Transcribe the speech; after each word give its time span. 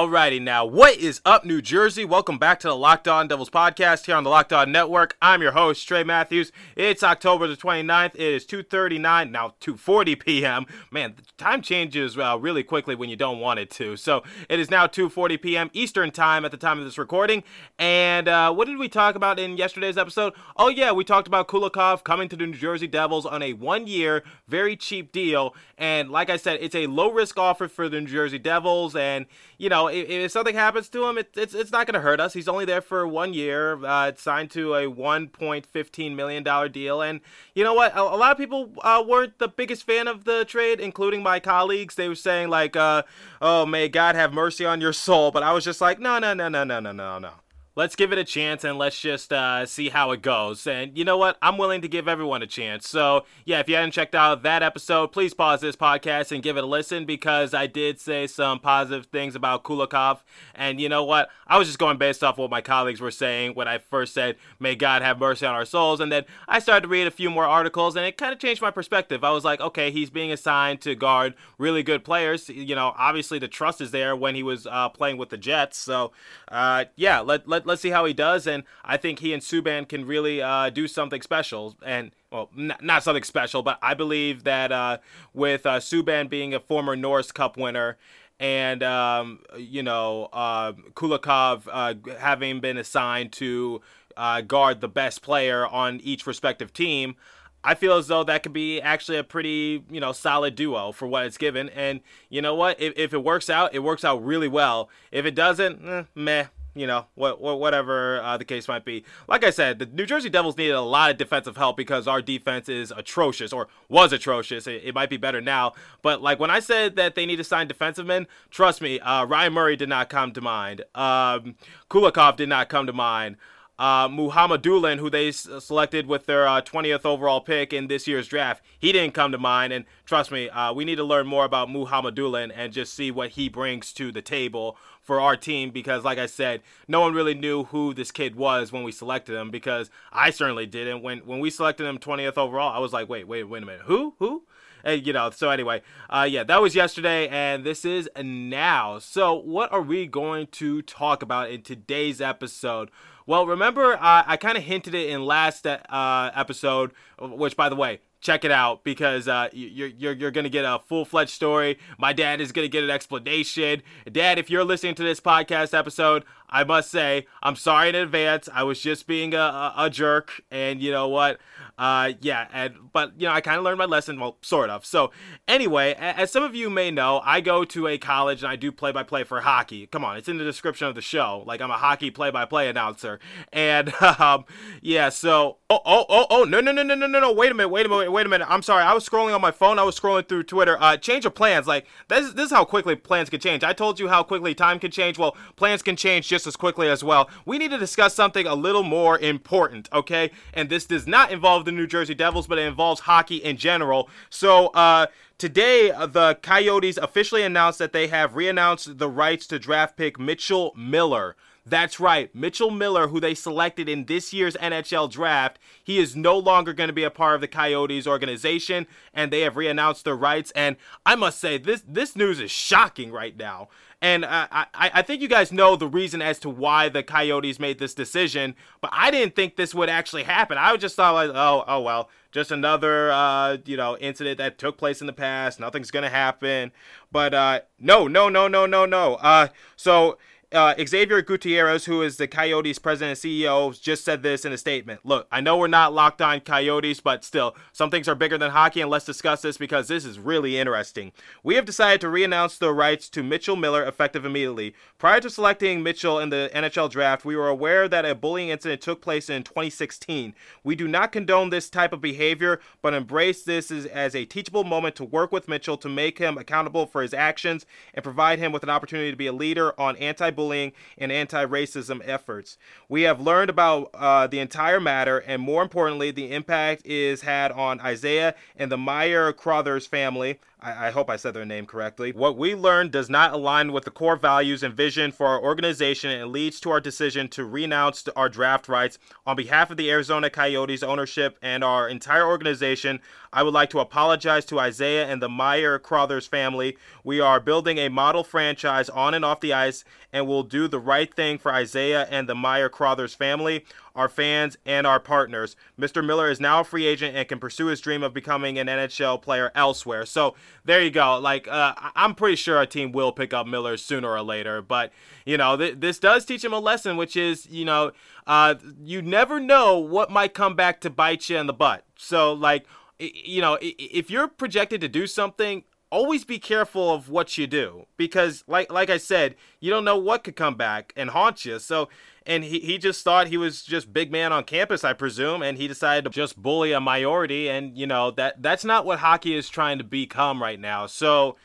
Alrighty, 0.00 0.40
now 0.40 0.64
what 0.64 0.96
is 0.96 1.20
up, 1.26 1.44
New 1.44 1.60
Jersey? 1.60 2.06
Welcome 2.06 2.38
back 2.38 2.58
to 2.60 2.68
the 2.68 2.74
Locked 2.74 3.06
On 3.06 3.28
Devils 3.28 3.50
podcast 3.50 4.06
here 4.06 4.16
on 4.16 4.24
the 4.24 4.30
Locked 4.30 4.50
On 4.50 4.72
Network. 4.72 5.14
I'm 5.20 5.42
your 5.42 5.52
host, 5.52 5.86
Trey 5.86 6.04
Matthews. 6.04 6.52
It's 6.74 7.02
October 7.02 7.46
the 7.46 7.54
29th. 7.54 8.14
It 8.14 8.20
is 8.20 8.46
2:39 8.46 9.30
now, 9.30 9.52
2:40 9.60 10.18
p.m. 10.18 10.64
Man, 10.90 11.16
time 11.36 11.60
changes 11.60 12.16
uh, 12.16 12.38
really 12.40 12.62
quickly 12.62 12.94
when 12.94 13.10
you 13.10 13.16
don't 13.16 13.40
want 13.40 13.60
it 13.60 13.68
to. 13.72 13.94
So 13.98 14.22
it 14.48 14.58
is 14.58 14.70
now 14.70 14.86
2:40 14.86 15.42
p.m. 15.42 15.70
Eastern 15.74 16.10
time 16.10 16.46
at 16.46 16.50
the 16.50 16.56
time 16.56 16.78
of 16.78 16.86
this 16.86 16.96
recording. 16.96 17.44
And 17.78 18.26
uh, 18.26 18.54
what 18.54 18.68
did 18.68 18.78
we 18.78 18.88
talk 18.88 19.16
about 19.16 19.38
in 19.38 19.58
yesterday's 19.58 19.98
episode? 19.98 20.32
Oh 20.56 20.68
yeah, 20.68 20.92
we 20.92 21.04
talked 21.04 21.28
about 21.28 21.46
Kulikov 21.46 22.04
coming 22.04 22.30
to 22.30 22.36
the 22.36 22.46
New 22.46 22.56
Jersey 22.56 22.86
Devils 22.86 23.26
on 23.26 23.42
a 23.42 23.52
one-year, 23.52 24.22
very 24.48 24.76
cheap 24.76 25.12
deal. 25.12 25.54
And 25.76 26.10
like 26.10 26.30
I 26.30 26.38
said, 26.38 26.58
it's 26.62 26.74
a 26.74 26.86
low-risk 26.86 27.38
offer 27.38 27.68
for 27.68 27.90
the 27.90 28.00
New 28.00 28.06
Jersey 28.06 28.38
Devils. 28.38 28.96
And 28.96 29.26
you 29.58 29.68
know, 29.68 29.89
if, 29.92 30.08
if 30.08 30.32
something 30.32 30.54
happens 30.54 30.88
to 30.90 31.04
him, 31.06 31.18
it, 31.18 31.30
it's 31.36 31.54
it's 31.54 31.70
not 31.70 31.86
going 31.86 31.94
to 31.94 32.00
hurt 32.00 32.20
us. 32.20 32.32
He's 32.32 32.48
only 32.48 32.64
there 32.64 32.80
for 32.80 33.06
one 33.06 33.34
year. 33.34 33.84
Uh, 33.84 34.08
it's 34.08 34.22
signed 34.22 34.50
to 34.52 34.74
a 34.74 34.86
1.15 34.86 36.14
million 36.14 36.42
dollar 36.42 36.68
deal, 36.68 37.02
and 37.02 37.20
you 37.54 37.64
know 37.64 37.74
what? 37.74 37.94
A, 37.94 38.00
a 38.00 38.16
lot 38.16 38.32
of 38.32 38.38
people 38.38 38.72
uh, 38.82 39.02
weren't 39.06 39.38
the 39.38 39.48
biggest 39.48 39.84
fan 39.84 40.08
of 40.08 40.24
the 40.24 40.44
trade, 40.44 40.80
including 40.80 41.22
my 41.22 41.40
colleagues. 41.40 41.94
They 41.94 42.08
were 42.08 42.14
saying 42.14 42.48
like, 42.48 42.76
uh, 42.76 43.02
"Oh, 43.40 43.66
may 43.66 43.88
God 43.88 44.14
have 44.14 44.32
mercy 44.32 44.64
on 44.64 44.80
your 44.80 44.92
soul," 44.92 45.30
but 45.30 45.42
I 45.42 45.52
was 45.52 45.64
just 45.64 45.80
like, 45.80 45.98
"No, 45.98 46.18
no, 46.18 46.34
no, 46.34 46.48
no, 46.48 46.64
no, 46.64 46.80
no, 46.80 46.92
no, 46.92 47.18
no." 47.18 47.30
Let's 47.76 47.94
give 47.94 48.12
it 48.12 48.18
a 48.18 48.24
chance 48.24 48.64
and 48.64 48.78
let's 48.78 49.00
just 49.00 49.32
uh, 49.32 49.64
see 49.64 49.90
how 49.90 50.10
it 50.10 50.22
goes. 50.22 50.66
And 50.66 50.98
you 50.98 51.04
know 51.04 51.16
what? 51.16 51.38
I'm 51.40 51.56
willing 51.56 51.80
to 51.82 51.88
give 51.88 52.08
everyone 52.08 52.42
a 52.42 52.46
chance. 52.46 52.88
So, 52.88 53.24
yeah, 53.44 53.60
if 53.60 53.68
you 53.68 53.76
hadn't 53.76 53.92
checked 53.92 54.16
out 54.16 54.42
that 54.42 54.64
episode, 54.64 55.12
please 55.12 55.34
pause 55.34 55.60
this 55.60 55.76
podcast 55.76 56.32
and 56.32 56.42
give 56.42 56.56
it 56.56 56.64
a 56.64 56.66
listen 56.66 57.04
because 57.04 57.54
I 57.54 57.68
did 57.68 58.00
say 58.00 58.26
some 58.26 58.58
positive 58.58 59.06
things 59.06 59.36
about 59.36 59.62
Kulikov. 59.62 60.18
And 60.52 60.80
you 60.80 60.88
know 60.88 61.04
what? 61.04 61.30
I 61.46 61.58
was 61.58 61.68
just 61.68 61.78
going 61.78 61.96
based 61.96 62.24
off 62.24 62.38
what 62.38 62.50
my 62.50 62.60
colleagues 62.60 63.00
were 63.00 63.12
saying 63.12 63.54
when 63.54 63.68
I 63.68 63.78
first 63.78 64.14
said, 64.14 64.34
may 64.58 64.74
God 64.74 65.02
have 65.02 65.20
mercy 65.20 65.46
on 65.46 65.54
our 65.54 65.64
souls. 65.64 66.00
And 66.00 66.10
then 66.10 66.24
I 66.48 66.58
started 66.58 66.82
to 66.82 66.88
read 66.88 67.06
a 67.06 67.12
few 67.12 67.30
more 67.30 67.44
articles 67.46 67.94
and 67.94 68.04
it 68.04 68.16
kind 68.16 68.32
of 68.32 68.40
changed 68.40 68.60
my 68.60 68.72
perspective. 68.72 69.22
I 69.22 69.30
was 69.30 69.44
like, 69.44 69.60
okay, 69.60 69.92
he's 69.92 70.10
being 70.10 70.32
assigned 70.32 70.80
to 70.80 70.96
guard 70.96 71.34
really 71.56 71.84
good 71.84 72.02
players. 72.02 72.48
You 72.48 72.74
know, 72.74 72.94
obviously 72.98 73.38
the 73.38 73.48
trust 73.48 73.80
is 73.80 73.92
there 73.92 74.16
when 74.16 74.34
he 74.34 74.42
was 74.42 74.66
uh, 74.66 74.88
playing 74.88 75.18
with 75.18 75.28
the 75.28 75.38
Jets. 75.38 75.78
So, 75.78 76.10
uh, 76.48 76.86
yeah, 76.96 77.20
let, 77.20 77.46
let, 77.46 77.59
let's 77.64 77.82
see 77.82 77.90
how 77.90 78.04
he 78.04 78.12
does. 78.12 78.46
And 78.46 78.64
I 78.84 78.96
think 78.96 79.18
he 79.20 79.32
and 79.32 79.42
Subban 79.42 79.88
can 79.88 80.04
really 80.04 80.42
uh, 80.42 80.70
do 80.70 80.88
something 80.88 81.22
special. 81.22 81.76
And 81.84 82.12
well, 82.30 82.50
n- 82.56 82.76
not 82.80 83.02
something 83.02 83.22
special, 83.22 83.62
but 83.62 83.78
I 83.82 83.94
believe 83.94 84.44
that 84.44 84.72
uh, 84.72 84.98
with 85.32 85.66
uh, 85.66 85.78
Subban 85.78 86.28
being 86.28 86.54
a 86.54 86.60
former 86.60 86.96
Norris 86.96 87.32
Cup 87.32 87.56
winner 87.56 87.96
and 88.38 88.82
um, 88.82 89.40
you 89.58 89.82
know 89.82 90.28
uh, 90.32 90.72
Kulikov 90.94 91.68
uh, 91.70 91.94
having 92.18 92.60
been 92.60 92.78
assigned 92.78 93.32
to 93.32 93.82
uh, 94.16 94.40
guard 94.40 94.80
the 94.80 94.88
best 94.88 95.22
player 95.22 95.66
on 95.66 96.00
each 96.00 96.26
respective 96.26 96.72
team, 96.72 97.16
I 97.62 97.74
feel 97.74 97.96
as 97.96 98.08
though 98.08 98.24
that 98.24 98.42
could 98.42 98.52
be 98.52 98.80
actually 98.80 99.18
a 99.18 99.24
pretty, 99.24 99.84
you 99.90 100.00
know, 100.00 100.12
solid 100.12 100.54
duo 100.54 100.92
for 100.92 101.06
what 101.06 101.26
it's 101.26 101.36
given. 101.38 101.68
And 101.70 102.00
you 102.28 102.40
know 102.40 102.54
what? 102.54 102.80
If, 102.80 102.94
if 102.96 103.12
it 103.12 103.22
works 103.22 103.50
out, 103.50 103.74
it 103.74 103.80
works 103.80 104.04
out 104.04 104.24
really 104.24 104.48
well. 104.48 104.88
If 105.12 105.26
it 105.26 105.34
doesn't, 105.34 105.86
eh, 105.86 106.04
meh. 106.14 106.46
You 106.74 106.86
know, 106.86 107.06
what, 107.16 107.40
what 107.40 107.58
whatever 107.58 108.20
uh, 108.20 108.36
the 108.36 108.44
case 108.44 108.68
might 108.68 108.84
be. 108.84 109.04
Like 109.26 109.42
I 109.42 109.50
said, 109.50 109.80
the 109.80 109.86
New 109.86 110.06
Jersey 110.06 110.30
Devils 110.30 110.56
needed 110.56 110.74
a 110.74 110.80
lot 110.80 111.10
of 111.10 111.18
defensive 111.18 111.56
help 111.56 111.76
because 111.76 112.06
our 112.06 112.22
defense 112.22 112.68
is 112.68 112.92
atrocious, 112.96 113.52
or 113.52 113.66
was 113.88 114.12
atrocious. 114.12 114.66
It, 114.68 114.82
it 114.84 114.94
might 114.94 115.10
be 115.10 115.16
better 115.16 115.40
now. 115.40 115.72
But 116.00 116.22
like 116.22 116.38
when 116.38 116.50
I 116.50 116.60
said 116.60 116.94
that 116.96 117.16
they 117.16 117.26
need 117.26 117.36
to 117.36 117.44
sign 117.44 117.66
defensive 117.66 118.06
men, 118.06 118.28
trust 118.50 118.80
me, 118.80 119.00
uh, 119.00 119.24
Ryan 119.24 119.52
Murray 119.52 119.76
did 119.76 119.88
not 119.88 120.08
come 120.08 120.32
to 120.32 120.40
mind. 120.40 120.82
Um, 120.94 121.56
Kulikov 121.90 122.36
did 122.36 122.48
not 122.48 122.68
come 122.68 122.86
to 122.86 122.92
mind 122.92 123.36
uh, 123.80 124.06
Mukhamadullin, 124.08 124.98
who 124.98 125.08
they 125.08 125.28
s- 125.28 125.48
selected 125.60 126.06
with 126.06 126.26
their 126.26 126.46
uh, 126.46 126.60
20th 126.60 127.06
overall 127.06 127.40
pick 127.40 127.72
in 127.72 127.86
this 127.86 128.06
year's 128.06 128.28
draft, 128.28 128.62
he 128.78 128.92
didn't 128.92 129.14
come 129.14 129.32
to 129.32 129.38
mind. 129.38 129.72
And 129.72 129.86
trust 130.04 130.30
me, 130.30 130.50
uh, 130.50 130.74
we 130.74 130.84
need 130.84 130.96
to 130.96 131.04
learn 131.04 131.26
more 131.26 131.46
about 131.46 131.70
Mukhamadullin 131.70 132.52
and 132.54 132.74
just 132.74 132.92
see 132.92 133.10
what 133.10 133.30
he 133.30 133.48
brings 133.48 133.94
to 133.94 134.12
the 134.12 134.20
table 134.20 134.76
for 135.02 135.18
our 135.18 135.34
team 135.34 135.70
because, 135.70 136.04
like 136.04 136.18
I 136.18 136.26
said, 136.26 136.60
no 136.86 137.00
one 137.00 137.14
really 137.14 137.32
knew 137.32 137.64
who 137.64 137.94
this 137.94 138.10
kid 138.10 138.36
was 138.36 138.70
when 138.70 138.82
we 138.82 138.92
selected 138.92 139.34
him 139.34 139.50
because 139.50 139.88
I 140.12 140.28
certainly 140.28 140.66
didn't. 140.66 141.02
When 141.02 141.20
when 141.20 141.40
we 141.40 141.48
selected 141.48 141.86
him 141.86 141.96
20th 141.96 142.36
overall, 142.36 142.74
I 142.74 142.80
was 142.80 142.92
like, 142.92 143.08
wait, 143.08 143.26
wait, 143.26 143.44
wait 143.44 143.62
a 143.62 143.66
minute, 143.66 143.82
who, 143.86 144.14
who? 144.18 144.42
And, 144.84 145.06
you 145.06 145.12
know, 145.12 145.30
so 145.30 145.50
anyway, 145.50 145.82
uh, 146.08 146.26
yeah, 146.30 146.44
that 146.44 146.62
was 146.62 146.74
yesterday, 146.74 147.28
and 147.28 147.64
this 147.64 147.84
is 147.84 148.08
now. 148.22 148.98
So, 148.98 149.34
what 149.34 149.72
are 149.72 149.82
we 149.82 150.06
going 150.06 150.46
to 150.52 150.82
talk 150.82 151.22
about 151.22 151.50
in 151.50 151.62
today's 151.62 152.20
episode? 152.20 152.90
Well, 153.26 153.46
remember, 153.46 153.94
uh, 153.94 154.24
I 154.26 154.36
kind 154.36 154.56
of 154.56 154.64
hinted 154.64 154.94
it 154.94 155.08
in 155.10 155.24
last 155.24 155.66
uh, 155.66 156.30
episode, 156.34 156.92
which, 157.18 157.56
by 157.56 157.68
the 157.68 157.76
way, 157.76 158.00
check 158.20 158.44
it 158.44 158.50
out 158.50 158.84
because 158.84 159.28
uh, 159.28 159.48
you're, 159.52 159.88
you're, 159.88 160.12
you're 160.12 160.30
going 160.30 160.44
to 160.44 160.50
get 160.50 160.64
a 160.64 160.78
full 160.86 161.04
fledged 161.04 161.30
story. 161.30 161.78
My 161.98 162.12
dad 162.12 162.40
is 162.40 162.52
going 162.52 162.64
to 162.64 162.68
get 162.68 162.84
an 162.84 162.90
explanation. 162.90 163.82
Dad, 164.10 164.38
if 164.38 164.50
you're 164.50 164.64
listening 164.64 164.94
to 164.96 165.02
this 165.02 165.20
podcast 165.20 165.76
episode, 165.76 166.24
I 166.48 166.64
must 166.64 166.90
say, 166.90 167.26
I'm 167.42 167.56
sorry 167.56 167.90
in 167.90 167.94
advance. 167.94 168.48
I 168.52 168.62
was 168.64 168.80
just 168.80 169.06
being 169.06 169.34
a, 169.34 169.38
a, 169.38 169.74
a 169.78 169.90
jerk, 169.90 170.42
and 170.50 170.80
you 170.82 170.90
know 170.90 171.08
what? 171.08 171.38
Uh, 171.80 172.12
yeah, 172.20 172.46
and 172.52 172.74
but 172.92 173.14
you 173.18 173.26
know, 173.26 173.32
I 173.32 173.40
kind 173.40 173.56
of 173.56 173.64
learned 173.64 173.78
my 173.78 173.86
lesson, 173.86 174.20
well, 174.20 174.36
sort 174.42 174.68
of. 174.68 174.84
So, 174.84 175.12
anyway, 175.48 175.94
as 175.98 176.30
some 176.30 176.42
of 176.42 176.54
you 176.54 176.68
may 176.68 176.90
know, 176.90 177.22
I 177.24 177.40
go 177.40 177.64
to 177.64 177.88
a 177.88 177.96
college 177.96 178.42
and 178.42 178.52
I 178.52 178.56
do 178.56 178.70
play-by-play 178.70 179.24
for 179.24 179.40
hockey. 179.40 179.86
Come 179.86 180.04
on, 180.04 180.18
it's 180.18 180.28
in 180.28 180.36
the 180.36 180.44
description 180.44 180.88
of 180.88 180.94
the 180.94 181.00
show. 181.00 181.42
Like 181.46 181.62
I'm 181.62 181.70
a 181.70 181.78
hockey 181.78 182.10
play-by-play 182.10 182.68
announcer, 182.68 183.18
and 183.50 183.94
um, 184.02 184.44
yeah. 184.82 185.08
So, 185.08 185.56
oh, 185.70 185.80
oh, 185.86 186.04
oh, 186.10 186.26
oh, 186.28 186.44
no, 186.44 186.60
no, 186.60 186.70
no, 186.70 186.82
no, 186.82 186.94
no, 186.94 187.06
no, 187.06 187.18
no. 187.18 187.32
Wait 187.32 187.50
a 187.50 187.54
minute, 187.54 187.70
wait 187.70 187.86
a 187.86 187.88
minute, 187.88 188.12
wait 188.12 188.26
a 188.26 188.28
minute. 188.28 188.46
I'm 188.50 188.60
sorry. 188.60 188.82
I 188.82 188.92
was 188.92 189.08
scrolling 189.08 189.34
on 189.34 189.40
my 189.40 189.50
phone. 189.50 189.78
I 189.78 189.82
was 189.82 189.98
scrolling 189.98 190.28
through 190.28 190.42
Twitter. 190.42 190.76
Uh, 190.82 190.98
change 190.98 191.24
of 191.24 191.34
plans. 191.34 191.66
Like 191.66 191.86
this, 192.08 192.34
this 192.34 192.46
is 192.46 192.52
how 192.52 192.66
quickly 192.66 192.94
plans 192.94 193.30
can 193.30 193.40
change. 193.40 193.64
I 193.64 193.72
told 193.72 193.98
you 193.98 194.08
how 194.08 194.22
quickly 194.22 194.54
time 194.54 194.80
can 194.80 194.90
change. 194.90 195.16
Well, 195.16 195.34
plans 195.56 195.80
can 195.80 195.96
change 195.96 196.28
just 196.28 196.46
as 196.46 196.56
quickly 196.56 196.90
as 196.90 197.02
well. 197.02 197.30
We 197.46 197.56
need 197.56 197.70
to 197.70 197.78
discuss 197.78 198.14
something 198.14 198.46
a 198.46 198.54
little 198.54 198.82
more 198.82 199.18
important, 199.18 199.88
okay? 199.94 200.30
And 200.52 200.68
this 200.68 200.84
does 200.84 201.06
not 201.06 201.32
involve 201.32 201.64
the 201.64 201.69
New 201.76 201.86
Jersey 201.86 202.14
Devils, 202.14 202.46
but 202.46 202.58
it 202.58 202.66
involves 202.66 203.02
hockey 203.02 203.36
in 203.36 203.56
general. 203.56 204.08
So, 204.28 204.68
uh, 204.68 205.06
today 205.38 205.90
uh, 205.90 206.06
the 206.06 206.38
Coyotes 206.42 206.96
officially 206.96 207.42
announced 207.42 207.78
that 207.78 207.92
they 207.92 208.08
have 208.08 208.32
reannounced 208.32 208.98
the 208.98 209.08
rights 209.08 209.46
to 209.48 209.58
draft 209.58 209.96
pick 209.96 210.18
Mitchell 210.18 210.72
Miller. 210.76 211.36
That's 211.66 212.00
right, 212.00 212.34
Mitchell 212.34 212.70
Miller, 212.70 213.08
who 213.08 213.20
they 213.20 213.34
selected 213.34 213.88
in 213.88 214.06
this 214.06 214.32
year's 214.32 214.56
NHL 214.56 215.10
draft, 215.10 215.58
he 215.84 215.98
is 215.98 216.16
no 216.16 216.38
longer 216.38 216.72
going 216.72 216.88
to 216.88 216.94
be 216.94 217.04
a 217.04 217.10
part 217.10 217.34
of 217.34 217.40
the 217.40 217.48
Coyotes 217.48 218.06
organization, 218.06 218.86
and 219.12 219.30
they 219.30 219.40
have 219.40 219.54
reannounced 219.54 220.02
their 220.02 220.16
rights. 220.16 220.50
And 220.56 220.76
I 221.04 221.16
must 221.16 221.38
say, 221.38 221.58
this 221.58 221.82
this 221.86 222.16
news 222.16 222.40
is 222.40 222.50
shocking 222.50 223.12
right 223.12 223.36
now. 223.36 223.68
And 224.02 224.24
uh, 224.24 224.46
I, 224.50 224.66
I 224.74 225.02
think 225.02 225.20
you 225.20 225.28
guys 225.28 225.52
know 225.52 225.76
the 225.76 225.86
reason 225.86 226.22
as 226.22 226.38
to 226.40 226.48
why 226.48 226.88
the 226.88 227.02
Coyotes 227.02 227.58
made 227.60 227.78
this 227.78 227.92
decision, 227.92 228.54
but 228.80 228.90
I 228.94 229.10
didn't 229.10 229.36
think 229.36 229.56
this 229.56 229.74
would 229.74 229.90
actually 229.90 230.22
happen. 230.22 230.56
I 230.56 230.74
just 230.78 230.96
thought 230.96 231.12
like, 231.12 231.30
oh, 231.34 231.64
oh 231.66 231.82
well, 231.82 232.08
just 232.32 232.50
another 232.50 233.12
uh, 233.12 233.58
you 233.66 233.76
know 233.76 233.98
incident 233.98 234.38
that 234.38 234.56
took 234.56 234.78
place 234.78 235.02
in 235.02 235.06
the 235.06 235.12
past. 235.12 235.60
Nothing's 235.60 235.90
gonna 235.90 236.08
happen. 236.08 236.72
But 237.12 237.34
uh, 237.34 237.60
no, 237.78 238.08
no, 238.08 238.30
no, 238.30 238.48
no, 238.48 238.64
no, 238.64 238.86
no. 238.86 239.14
Uh, 239.16 239.48
so 239.76 240.16
uh, 240.52 240.74
Xavier 240.84 241.22
Gutierrez, 241.22 241.84
who 241.84 242.02
is 242.02 242.16
the 242.16 242.26
Coyotes 242.26 242.80
president 242.80 243.22
and 243.22 243.32
CEO, 243.32 243.80
just 243.80 244.04
said 244.04 244.24
this 244.24 244.44
in 244.44 244.52
a 244.52 244.58
statement. 244.58 245.00
Look, 245.04 245.28
I 245.30 245.40
know 245.40 245.56
we're 245.56 245.68
not 245.68 245.92
locked 245.92 246.20
on 246.20 246.40
Coyotes, 246.40 247.00
but 247.00 247.24
still, 247.24 247.54
some 247.72 247.88
things 247.88 248.08
are 248.08 248.16
bigger 248.16 248.36
than 248.36 248.50
hockey, 248.50 248.80
and 248.80 248.90
let's 248.90 249.04
discuss 249.04 249.42
this 249.42 249.56
because 249.56 249.86
this 249.86 250.04
is 250.04 250.18
really 250.18 250.58
interesting. 250.58 251.12
We 251.44 251.54
have 251.54 251.64
decided 251.64 252.00
to 252.00 252.08
reannounce 252.08 252.58
the 252.58 252.72
rights 252.72 253.08
to 253.10 253.22
Mitchell 253.22 253.54
Miller 253.54 253.84
effective 253.84 254.24
immediately. 254.24 254.74
Prior 254.98 255.20
to 255.20 255.30
selecting 255.30 255.84
Mitchell 255.84 256.18
in 256.18 256.30
the 256.30 256.50
NHL 256.52 256.90
draft, 256.90 257.24
we 257.24 257.36
were 257.36 257.48
aware 257.48 257.88
that 257.88 258.04
a 258.04 258.16
bullying 258.16 258.48
incident 258.48 258.80
took 258.80 259.00
place 259.00 259.30
in 259.30 259.44
2016. 259.44 260.34
We 260.64 260.74
do 260.74 260.88
not 260.88 261.12
condone 261.12 261.50
this 261.50 261.70
type 261.70 261.92
of 261.92 262.00
behavior, 262.00 262.60
but 262.82 262.92
embrace 262.92 263.44
this 263.44 263.70
as, 263.70 263.86
as 263.86 264.16
a 264.16 264.24
teachable 264.24 264.64
moment 264.64 264.96
to 264.96 265.04
work 265.04 265.30
with 265.30 265.46
Mitchell 265.46 265.76
to 265.76 265.88
make 265.88 266.18
him 266.18 266.36
accountable 266.36 266.86
for 266.86 267.02
his 267.02 267.14
actions 267.14 267.66
and 267.94 268.02
provide 268.02 268.40
him 268.40 268.50
with 268.50 268.64
an 268.64 268.70
opportunity 268.70 269.12
to 269.12 269.16
be 269.16 269.28
a 269.28 269.32
leader 269.32 269.78
on 269.80 269.96
anti 269.98 270.30
bullying 270.30 270.39
and 270.48 271.12
anti 271.12 271.44
racism 271.44 272.00
efforts. 272.04 272.56
We 272.88 273.02
have 273.02 273.20
learned 273.20 273.50
about 273.50 273.90
uh, 273.94 274.26
the 274.26 274.38
entire 274.38 274.80
matter, 274.80 275.18
and 275.18 275.42
more 275.42 275.62
importantly, 275.62 276.10
the 276.10 276.32
impact 276.32 276.86
is 276.86 277.22
had 277.22 277.52
on 277.52 277.80
Isaiah 277.80 278.34
and 278.56 278.72
the 278.72 278.78
Meyer 278.78 279.32
Crothers 279.32 279.86
family. 279.86 280.38
I, 280.62 280.88
I 280.88 280.90
hope 280.90 281.08
I 281.10 281.16
said 281.16 281.34
their 281.34 281.44
name 281.44 281.66
correctly. 281.66 282.12
What 282.12 282.36
we 282.36 282.54
learned 282.54 282.92
does 282.92 283.10
not 283.10 283.32
align 283.32 283.72
with 283.72 283.84
the 283.84 283.90
core 283.90 284.16
values 284.16 284.62
and 284.62 284.74
vision 284.74 285.12
for 285.12 285.26
our 285.26 285.42
organization 285.42 286.10
and 286.10 286.30
leads 286.30 286.60
to 286.60 286.70
our 286.70 286.80
decision 286.80 287.28
to 287.28 287.44
renounce 287.44 288.06
our 288.16 288.28
draft 288.28 288.68
rights. 288.68 288.98
On 289.26 289.36
behalf 289.36 289.70
of 289.70 289.76
the 289.76 289.90
Arizona 289.90 290.30
Coyotes 290.30 290.82
ownership 290.82 291.38
and 291.42 291.64
our 291.64 291.88
entire 291.88 292.26
organization, 292.26 293.00
I 293.32 293.42
would 293.42 293.54
like 293.54 293.70
to 293.70 293.80
apologize 293.80 294.44
to 294.46 294.58
Isaiah 294.58 295.06
and 295.06 295.22
the 295.22 295.28
Meyer 295.28 295.78
Crothers 295.78 296.26
family. 296.26 296.76
We 297.04 297.20
are 297.20 297.40
building 297.40 297.78
a 297.78 297.88
model 297.88 298.24
franchise 298.24 298.88
on 298.88 299.14
and 299.14 299.24
off 299.24 299.40
the 299.40 299.52
ice 299.52 299.84
and 300.12 300.26
will 300.26 300.42
do 300.42 300.66
the 300.66 300.80
right 300.80 301.12
thing 301.14 301.38
for 301.38 301.52
Isaiah 301.52 302.08
and 302.10 302.28
the 302.28 302.34
Meyer 302.34 302.68
Crothers 302.68 303.14
family, 303.14 303.64
our 303.94 304.08
fans, 304.08 304.56
and 304.64 304.86
our 304.86 305.00
partners. 305.00 305.56
Mr. 305.78 306.04
Miller 306.04 306.30
is 306.30 306.40
now 306.40 306.60
a 306.60 306.64
free 306.64 306.86
agent 306.86 307.16
and 307.16 307.28
can 307.28 307.38
pursue 307.38 307.66
his 307.66 307.80
dream 307.80 308.02
of 308.02 308.14
becoming 308.14 308.58
an 308.58 308.66
NHL 308.66 309.20
player 309.20 309.50
elsewhere. 309.54 310.06
So 310.06 310.34
there 310.64 310.82
you 310.82 310.90
go. 310.90 311.18
Like 311.18 311.48
uh, 311.48 311.74
I'm 311.94 312.14
pretty 312.14 312.36
sure 312.36 312.60
a 312.60 312.66
team 312.66 312.92
will 312.92 313.12
pick 313.12 313.32
up 313.32 313.46
Miller 313.46 313.76
sooner 313.76 314.10
or 314.10 314.22
later, 314.22 314.62
but 314.62 314.92
you 315.24 315.36
know 315.36 315.56
th- 315.56 315.76
this 315.78 315.98
does 315.98 316.24
teach 316.24 316.44
him 316.44 316.52
a 316.52 316.60
lesson, 316.60 316.96
which 316.96 317.16
is 317.16 317.46
you 317.46 317.64
know 317.64 317.92
uh, 318.26 318.54
you 318.82 319.02
never 319.02 319.40
know 319.40 319.78
what 319.78 320.10
might 320.10 320.34
come 320.34 320.54
back 320.54 320.80
to 320.80 320.90
bite 320.90 321.28
you 321.28 321.36
in 321.38 321.46
the 321.46 321.52
butt. 321.52 321.84
So 321.96 322.32
like 322.32 322.66
you 323.00 323.40
know, 323.40 323.58
if 323.60 324.10
you're 324.10 324.28
projected 324.28 324.80
to 324.82 324.88
do 324.88 325.06
something, 325.06 325.64
always 325.90 326.24
be 326.24 326.38
careful 326.38 326.92
of 326.92 327.08
what 327.08 327.36
you 327.36 327.46
do 327.46 327.86
because 327.96 328.44
like 328.46 328.70
like 328.72 328.90
I 328.90 328.98
said, 328.98 329.34
you 329.58 329.70
don't 329.70 329.84
know 329.84 329.96
what 329.96 330.24
could 330.24 330.36
come 330.36 330.54
back 330.54 330.92
and 330.96 331.10
haunt 331.10 331.44
you. 331.44 331.58
So 331.58 331.88
and 332.30 332.44
he, 332.44 332.60
he 332.60 332.78
just 332.78 333.02
thought 333.02 333.26
he 333.26 333.36
was 333.36 333.62
just 333.62 333.92
big 333.92 334.12
man 334.12 334.32
on 334.32 334.44
campus, 334.44 334.84
I 334.84 334.92
presume, 334.92 335.42
and 335.42 335.58
he 335.58 335.66
decided 335.66 336.04
to 336.04 336.10
just 336.10 336.40
bully 336.40 336.70
a 336.70 336.80
minority 336.80 337.50
and 337.50 337.76
you 337.76 337.86
know 337.86 338.12
that 338.12 338.40
that's 338.40 338.64
not 338.64 338.86
what 338.86 339.00
hockey 339.00 339.34
is 339.34 339.48
trying 339.48 339.78
to 339.78 339.84
become 339.84 340.40
right 340.40 340.58
now. 340.58 340.86
So 340.86 341.36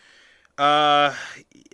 uh 0.57 1.13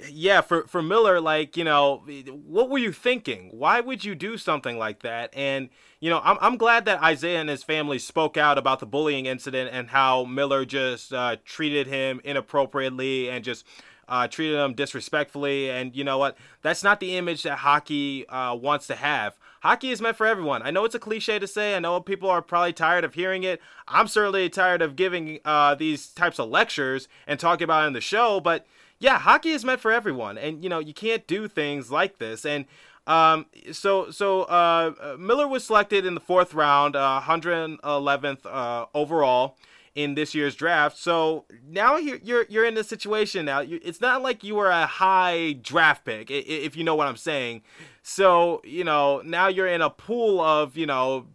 yeah 0.09 0.41
for 0.41 0.65
for 0.65 0.81
miller 0.81 1.21
like 1.21 1.55
you 1.55 1.63
know 1.63 2.03
what 2.47 2.67
were 2.67 2.79
you 2.79 2.91
thinking 2.91 3.51
why 3.53 3.79
would 3.79 4.03
you 4.03 4.15
do 4.15 4.39
something 4.39 4.75
like 4.79 5.03
that 5.03 5.29
and 5.35 5.69
you 5.99 6.09
know 6.09 6.19
i'm, 6.23 6.35
I'm 6.41 6.57
glad 6.57 6.85
that 6.85 6.99
isaiah 6.99 7.41
and 7.41 7.47
his 7.47 7.61
family 7.61 7.99
spoke 7.99 8.37
out 8.37 8.57
about 8.57 8.79
the 8.79 8.87
bullying 8.87 9.27
incident 9.27 9.69
and 9.71 9.87
how 9.89 10.23
miller 10.23 10.65
just 10.65 11.13
uh, 11.13 11.35
treated 11.45 11.85
him 11.85 12.21
inappropriately 12.23 13.29
and 13.29 13.43
just 13.43 13.67
uh, 14.07 14.27
treated 14.27 14.57
them 14.57 14.73
disrespectfully 14.73 15.69
and 15.69 15.95
you 15.95 16.03
know 16.03 16.17
what 16.17 16.37
that's 16.61 16.83
not 16.83 16.99
the 16.99 17.15
image 17.15 17.43
that 17.43 17.59
hockey 17.59 18.27
uh, 18.27 18.53
wants 18.55 18.87
to 18.87 18.95
have 18.95 19.35
hockey 19.61 19.91
is 19.91 20.01
meant 20.01 20.17
for 20.17 20.27
everyone. 20.27 20.61
I 20.61 20.71
know 20.71 20.85
it's 20.85 20.95
a 20.95 20.99
cliche 20.99 21.39
to 21.39 21.47
say. 21.47 21.75
I 21.75 21.79
know 21.79 21.99
people 22.01 22.29
are 22.29 22.41
probably 22.41 22.73
tired 22.73 23.03
of 23.03 23.13
hearing 23.13 23.43
it. 23.43 23.61
I'm 23.87 24.07
certainly 24.07 24.49
tired 24.49 24.81
of 24.81 24.95
giving 24.95 25.39
uh, 25.45 25.75
these 25.75 26.07
types 26.07 26.39
of 26.39 26.49
lectures 26.49 27.07
and 27.25 27.39
talking 27.39 27.63
about 27.63 27.85
it 27.85 27.87
in 27.87 27.93
the 27.93 28.01
show. 28.01 28.39
But 28.39 28.65
yeah, 28.99 29.19
hockey 29.19 29.51
is 29.51 29.63
meant 29.63 29.79
for 29.79 29.91
everyone, 29.91 30.37
and 30.37 30.63
you 30.63 30.69
know 30.69 30.79
you 30.79 30.93
can't 30.93 31.25
do 31.25 31.47
things 31.47 31.89
like 31.91 32.17
this. 32.17 32.45
And 32.45 32.65
um, 33.07 33.45
so 33.71 34.11
so 34.11 34.43
uh, 34.43 35.15
Miller 35.17 35.47
was 35.47 35.63
selected 35.63 36.05
in 36.05 36.13
the 36.13 36.19
fourth 36.19 36.53
round, 36.53 36.95
uh, 36.95 37.21
111th 37.23 38.45
uh, 38.45 38.85
overall 38.93 39.57
in 39.95 40.15
this 40.15 40.33
year's 40.33 40.55
draft. 40.55 40.97
So 40.97 41.45
now 41.67 41.97
you're 41.97 42.17
you're, 42.17 42.45
you're 42.49 42.65
in 42.65 42.75
this 42.75 42.87
situation 42.87 43.45
now. 43.45 43.63
It's 43.65 44.01
not 44.01 44.21
like 44.21 44.43
you 44.43 44.55
were 44.55 44.69
a 44.69 44.85
high 44.85 45.53
draft 45.61 46.05
pick, 46.05 46.31
if 46.31 46.75
you 46.75 46.83
know 46.83 46.95
what 46.95 47.07
I'm 47.07 47.17
saying. 47.17 47.63
So 48.03 48.61
you 48.63 48.83
know 48.83 49.21
now 49.25 49.47
you're 49.47 49.67
in 49.67 49.81
a 49.81 49.89
pool 49.89 50.39
of 50.39 50.77
you 50.77 50.85
know 50.85 51.27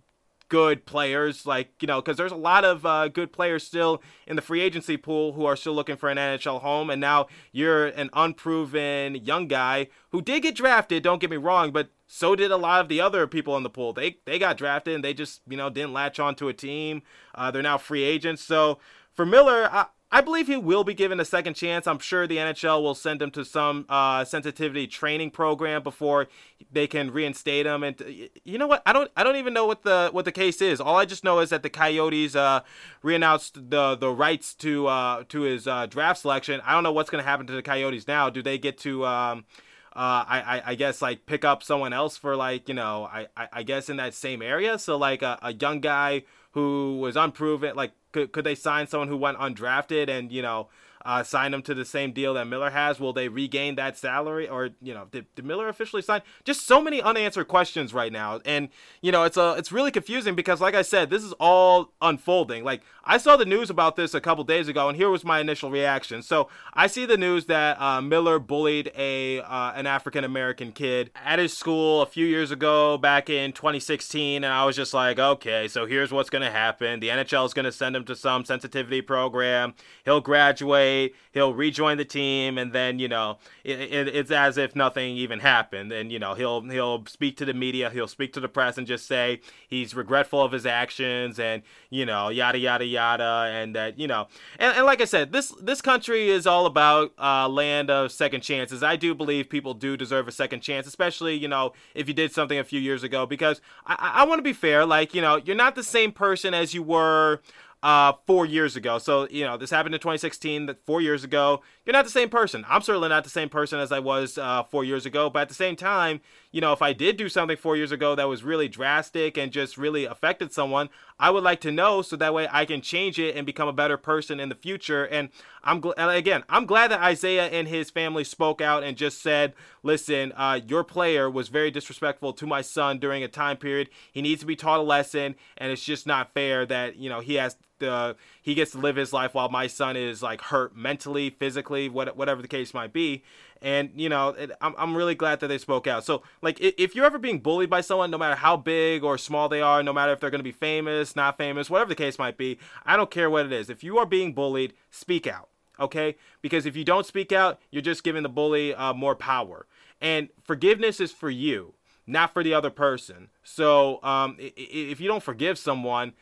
good 0.48 0.86
players, 0.86 1.46
like 1.46 1.70
you 1.80 1.86
know, 1.86 2.00
because 2.00 2.16
there's 2.16 2.32
a 2.32 2.36
lot 2.36 2.64
of 2.64 2.84
uh, 2.86 3.08
good 3.08 3.32
players 3.32 3.64
still 3.64 4.02
in 4.26 4.36
the 4.36 4.42
free 4.42 4.60
agency 4.60 4.96
pool 4.96 5.32
who 5.32 5.44
are 5.44 5.56
still 5.56 5.74
looking 5.74 5.96
for 5.96 6.08
an 6.08 6.16
NHL 6.16 6.60
home, 6.60 6.90
and 6.90 7.00
now 7.00 7.26
you're 7.52 7.86
an 7.86 8.10
unproven 8.12 9.14
young 9.16 9.46
guy 9.48 9.88
who 10.10 10.22
did 10.22 10.42
get 10.42 10.54
drafted. 10.54 11.02
Don't 11.02 11.20
get 11.20 11.30
me 11.30 11.36
wrong, 11.36 11.72
but 11.72 11.90
so 12.06 12.36
did 12.36 12.50
a 12.50 12.56
lot 12.56 12.80
of 12.80 12.88
the 12.88 13.00
other 13.00 13.26
people 13.26 13.56
in 13.56 13.62
the 13.62 13.70
pool. 13.70 13.92
They 13.92 14.18
they 14.24 14.38
got 14.38 14.56
drafted 14.56 14.94
and 14.94 15.04
they 15.04 15.14
just 15.14 15.40
you 15.48 15.56
know 15.56 15.70
didn't 15.70 15.92
latch 15.92 16.20
on 16.20 16.34
to 16.36 16.48
a 16.48 16.54
team. 16.54 17.02
Uh, 17.34 17.50
they're 17.50 17.62
now 17.62 17.78
free 17.78 18.02
agents. 18.02 18.42
So 18.42 18.78
for 19.12 19.26
Miller, 19.26 19.88
I 20.16 20.22
believe 20.22 20.46
he 20.46 20.56
will 20.56 20.82
be 20.82 20.94
given 20.94 21.20
a 21.20 21.26
second 21.26 21.56
chance. 21.56 21.86
I'm 21.86 21.98
sure 21.98 22.26
the 22.26 22.38
NHL 22.38 22.82
will 22.82 22.94
send 22.94 23.20
him 23.20 23.30
to 23.32 23.44
some 23.44 23.84
uh, 23.90 24.24
sensitivity 24.24 24.86
training 24.86 25.30
program 25.30 25.82
before 25.82 26.28
they 26.72 26.86
can 26.86 27.10
reinstate 27.10 27.66
him. 27.66 27.82
And 27.82 28.30
you 28.42 28.56
know 28.56 28.66
what? 28.66 28.80
I 28.86 28.94
don't 28.94 29.10
I 29.14 29.22
don't 29.22 29.36
even 29.36 29.52
know 29.52 29.66
what 29.66 29.82
the 29.82 30.08
what 30.12 30.24
the 30.24 30.32
case 30.32 30.62
is. 30.62 30.80
All 30.80 30.96
I 30.96 31.04
just 31.04 31.22
know 31.22 31.40
is 31.40 31.50
that 31.50 31.62
the 31.62 31.68
Coyotes 31.68 32.34
uh, 32.34 32.60
reannounced 33.04 33.68
the 33.68 33.94
the 33.94 34.08
rights 34.08 34.54
to 34.54 34.86
uh, 34.86 35.24
to 35.28 35.42
his 35.42 35.66
uh, 35.66 35.84
draft 35.84 36.22
selection. 36.22 36.62
I 36.64 36.72
don't 36.72 36.82
know 36.82 36.92
what's 36.92 37.10
going 37.10 37.22
to 37.22 37.28
happen 37.28 37.46
to 37.48 37.52
the 37.52 37.60
Coyotes 37.60 38.08
now. 38.08 38.30
Do 38.30 38.40
they 38.40 38.56
get 38.56 38.78
to 38.78 39.04
um, 39.04 39.44
uh, 39.92 40.24
I, 40.26 40.40
I, 40.40 40.62
I 40.68 40.74
guess 40.76 41.02
like 41.02 41.26
pick 41.26 41.44
up 41.44 41.62
someone 41.62 41.92
else 41.92 42.16
for 42.16 42.36
like 42.36 42.70
you 42.70 42.74
know 42.74 43.04
I, 43.12 43.26
I, 43.36 43.48
I 43.52 43.62
guess 43.64 43.90
in 43.90 43.98
that 43.98 44.14
same 44.14 44.40
area 44.40 44.78
so 44.78 44.96
like 44.96 45.20
a, 45.20 45.38
a 45.42 45.52
young 45.52 45.80
guy 45.80 46.24
who 46.56 46.96
was 46.98 47.16
unproven 47.16 47.76
like 47.76 47.92
could, 48.12 48.32
could 48.32 48.42
they 48.42 48.54
sign 48.54 48.86
someone 48.86 49.08
who 49.08 49.16
went 49.18 49.36
undrafted 49.36 50.08
and 50.08 50.32
you 50.32 50.40
know 50.40 50.68
uh, 51.06 51.22
sign 51.22 51.52
them 51.52 51.62
to 51.62 51.72
the 51.72 51.84
same 51.84 52.10
deal 52.10 52.34
that 52.34 52.46
Miller 52.46 52.70
has? 52.70 52.98
Will 52.98 53.12
they 53.12 53.28
regain 53.28 53.76
that 53.76 53.96
salary, 53.96 54.48
or 54.48 54.70
you 54.82 54.92
know, 54.92 55.06
did, 55.12 55.26
did 55.36 55.44
Miller 55.44 55.68
officially 55.68 56.02
sign? 56.02 56.20
Just 56.44 56.66
so 56.66 56.82
many 56.82 57.00
unanswered 57.00 57.46
questions 57.46 57.94
right 57.94 58.12
now, 58.12 58.40
and 58.44 58.68
you 59.00 59.12
know, 59.12 59.22
it's 59.22 59.36
a 59.36 59.54
it's 59.56 59.70
really 59.70 59.92
confusing 59.92 60.34
because, 60.34 60.60
like 60.60 60.74
I 60.74 60.82
said, 60.82 61.08
this 61.08 61.22
is 61.22 61.32
all 61.34 61.92
unfolding. 62.02 62.64
Like 62.64 62.82
I 63.04 63.18
saw 63.18 63.36
the 63.36 63.44
news 63.44 63.70
about 63.70 63.94
this 63.94 64.14
a 64.14 64.20
couple 64.20 64.42
days 64.42 64.66
ago, 64.66 64.88
and 64.88 64.96
here 64.96 65.08
was 65.08 65.24
my 65.24 65.38
initial 65.38 65.70
reaction. 65.70 66.22
So 66.22 66.48
I 66.74 66.88
see 66.88 67.06
the 67.06 67.16
news 67.16 67.46
that 67.46 67.80
uh, 67.80 68.00
Miller 68.00 68.40
bullied 68.40 68.90
a 68.96 69.40
uh, 69.42 69.72
an 69.76 69.86
African 69.86 70.24
American 70.24 70.72
kid 70.72 71.12
at 71.24 71.38
his 71.38 71.56
school 71.56 72.02
a 72.02 72.06
few 72.06 72.26
years 72.26 72.50
ago, 72.50 72.98
back 72.98 73.30
in 73.30 73.52
2016, 73.52 74.42
and 74.42 74.52
I 74.52 74.64
was 74.64 74.74
just 74.74 74.92
like, 74.92 75.20
okay, 75.20 75.68
so 75.68 75.86
here's 75.86 76.10
what's 76.10 76.30
gonna 76.30 76.50
happen. 76.50 76.98
The 76.98 77.10
NHL 77.10 77.46
is 77.46 77.54
gonna 77.54 77.70
send 77.70 77.94
him 77.94 78.04
to 78.06 78.16
some 78.16 78.44
sensitivity 78.44 79.02
program. 79.02 79.74
He'll 80.04 80.20
graduate 80.20 80.95
He'll 81.32 81.54
rejoin 81.54 81.98
the 81.98 82.04
team, 82.04 82.58
and 82.58 82.72
then 82.72 82.98
you 82.98 83.08
know 83.08 83.38
it, 83.64 83.80
it, 83.80 84.08
it's 84.08 84.30
as 84.30 84.56
if 84.58 84.74
nothing 84.74 85.16
even 85.16 85.40
happened. 85.40 85.92
And 85.92 86.10
you 86.10 86.18
know 86.18 86.34
he'll 86.34 86.62
he'll 86.62 87.04
speak 87.06 87.36
to 87.38 87.44
the 87.44 87.54
media, 87.54 87.90
he'll 87.90 88.08
speak 88.08 88.32
to 88.34 88.40
the 88.40 88.48
press, 88.48 88.78
and 88.78 88.86
just 88.86 89.06
say 89.06 89.40
he's 89.68 89.94
regretful 89.94 90.42
of 90.42 90.52
his 90.52 90.66
actions, 90.66 91.38
and 91.38 91.62
you 91.90 92.06
know 92.06 92.28
yada 92.28 92.58
yada 92.58 92.84
yada, 92.84 93.50
and 93.52 93.74
that 93.76 93.98
you 93.98 94.06
know 94.06 94.26
and, 94.58 94.76
and 94.76 94.86
like 94.86 95.00
I 95.00 95.04
said, 95.04 95.32
this 95.32 95.52
this 95.60 95.80
country 95.80 96.28
is 96.30 96.46
all 96.46 96.66
about 96.66 97.12
uh, 97.18 97.48
land 97.48 97.90
of 97.90 98.12
second 98.12 98.42
chances. 98.42 98.82
I 98.82 98.96
do 98.96 99.14
believe 99.14 99.48
people 99.48 99.74
do 99.74 99.96
deserve 99.96 100.28
a 100.28 100.32
second 100.32 100.60
chance, 100.60 100.86
especially 100.86 101.34
you 101.34 101.48
know 101.48 101.72
if 101.94 102.08
you 102.08 102.14
did 102.14 102.32
something 102.32 102.58
a 102.58 102.64
few 102.64 102.80
years 102.80 103.02
ago, 103.02 103.26
because 103.26 103.60
I, 103.86 104.12
I 104.16 104.24
want 104.24 104.38
to 104.38 104.42
be 104.42 104.52
fair. 104.52 104.86
Like 104.86 105.14
you 105.14 105.20
know 105.20 105.36
you're 105.36 105.56
not 105.56 105.74
the 105.74 105.82
same 105.82 106.12
person 106.12 106.54
as 106.54 106.74
you 106.74 106.82
were 106.82 107.40
uh, 107.86 108.14
four 108.26 108.44
years 108.44 108.74
ago. 108.74 108.98
So, 108.98 109.28
you 109.28 109.44
know, 109.44 109.56
this 109.56 109.70
happened 109.70 109.94
in 109.94 110.00
2016, 110.00 110.66
that 110.66 110.84
four 110.84 111.00
years 111.00 111.22
ago. 111.22 111.62
You're 111.84 111.92
not 111.92 112.04
the 112.04 112.10
same 112.10 112.28
person. 112.28 112.66
I'm 112.68 112.82
certainly 112.82 113.08
not 113.08 113.22
the 113.22 113.30
same 113.30 113.48
person 113.48 113.78
as 113.78 113.92
I 113.92 114.00
was 114.00 114.38
uh, 114.38 114.64
four 114.64 114.82
years 114.82 115.06
ago. 115.06 115.30
But 115.30 115.42
at 115.42 115.48
the 115.48 115.54
same 115.54 115.76
time, 115.76 116.20
you 116.56 116.62
know, 116.62 116.72
if 116.72 116.80
I 116.80 116.94
did 116.94 117.18
do 117.18 117.28
something 117.28 117.58
four 117.58 117.76
years 117.76 117.92
ago 117.92 118.14
that 118.14 118.28
was 118.28 118.42
really 118.42 118.66
drastic 118.66 119.36
and 119.36 119.52
just 119.52 119.76
really 119.76 120.06
affected 120.06 120.54
someone, 120.54 120.88
I 121.20 121.28
would 121.28 121.44
like 121.44 121.60
to 121.60 121.70
know 121.70 122.00
so 122.00 122.16
that 122.16 122.32
way 122.32 122.48
I 122.50 122.64
can 122.64 122.80
change 122.80 123.18
it 123.18 123.36
and 123.36 123.44
become 123.44 123.68
a 123.68 123.74
better 123.74 123.98
person 123.98 124.40
in 124.40 124.48
the 124.48 124.54
future. 124.54 125.04
And 125.04 125.28
I'm 125.62 125.82
gl- 125.82 126.16
again, 126.16 126.44
I'm 126.48 126.64
glad 126.64 126.92
that 126.92 127.00
Isaiah 127.02 127.48
and 127.48 127.68
his 127.68 127.90
family 127.90 128.24
spoke 128.24 128.62
out 128.62 128.84
and 128.84 128.96
just 128.96 129.20
said, 129.20 129.52
"Listen, 129.82 130.32
uh, 130.34 130.60
your 130.66 130.82
player 130.82 131.28
was 131.28 131.48
very 131.48 131.70
disrespectful 131.70 132.32
to 132.32 132.46
my 132.46 132.62
son 132.62 132.98
during 132.98 133.22
a 133.22 133.28
time 133.28 133.58
period. 133.58 133.90
He 134.10 134.22
needs 134.22 134.40
to 134.40 134.46
be 134.46 134.56
taught 134.56 134.80
a 134.80 134.82
lesson, 134.82 135.34
and 135.58 135.70
it's 135.70 135.84
just 135.84 136.06
not 136.06 136.32
fair 136.32 136.64
that 136.64 136.96
you 136.96 137.10
know 137.10 137.20
he 137.20 137.34
has 137.34 137.56
the 137.78 138.16
he 138.42 138.54
gets 138.54 138.70
to 138.72 138.78
live 138.78 138.96
his 138.96 139.12
life 139.12 139.34
while 139.34 139.48
my 139.48 139.66
son 139.66 139.96
is 139.96 140.22
like 140.22 140.40
hurt 140.40 140.76
mentally, 140.76 141.30
physically, 141.30 141.88
what, 141.88 142.16
whatever 142.16 142.40
the 142.40 142.48
case 142.48 142.72
might 142.72 142.92
be. 142.92 143.22
And 143.62 143.90
you 143.96 144.08
know, 144.08 144.30
it, 144.30 144.50
I'm 144.60 144.74
I'm 144.76 144.96
really 144.96 145.14
glad 145.14 145.40
that 145.40 145.48
they 145.48 145.58
spoke 145.58 145.86
out. 145.86 146.04
So 146.04 146.22
like, 146.42 146.58
if 146.60 146.94
you're 146.94 147.06
ever 147.06 147.18
being 147.18 147.40
bullied 147.40 147.70
by 147.70 147.80
someone, 147.80 148.10
no 148.10 148.18
matter 148.18 148.36
how 148.36 148.56
big 148.56 149.04
or 149.04 149.18
small 149.18 149.48
they 149.48 149.60
are, 149.60 149.82
no 149.82 149.92
matter 149.92 150.12
if 150.12 150.20
they're 150.20 150.30
going 150.30 150.40
to 150.40 150.44
be 150.44 150.52
famous, 150.52 151.16
not 151.16 151.38
famous, 151.38 151.70
whatever 151.70 151.88
the 151.88 151.94
case 151.94 152.18
might 152.18 152.36
be, 152.36 152.58
I 152.84 152.96
don't 152.96 153.10
care 153.10 153.30
what 153.30 153.46
it 153.46 153.52
is. 153.52 153.70
If 153.70 153.84
you 153.84 153.98
are 153.98 154.06
being 154.06 154.32
bullied, 154.32 154.74
speak 154.90 155.26
out. 155.26 155.48
Okay, 155.78 156.16
because 156.40 156.64
if 156.64 156.74
you 156.74 156.84
don't 156.84 157.04
speak 157.04 157.32
out, 157.32 157.60
you're 157.70 157.82
just 157.82 158.02
giving 158.02 158.22
the 158.22 158.30
bully 158.30 158.74
uh, 158.74 158.94
more 158.94 159.14
power. 159.14 159.66
And 160.00 160.28
forgiveness 160.42 161.00
is 161.00 161.12
for 161.12 161.28
you, 161.28 161.74
not 162.06 162.32
for 162.32 162.42
the 162.42 162.54
other 162.54 162.70
person. 162.70 163.28
So 163.42 164.02
um, 164.02 164.36
if 164.38 165.00
you 165.00 165.08
don't 165.08 165.22
forgive 165.22 165.58
someone, 165.58 166.14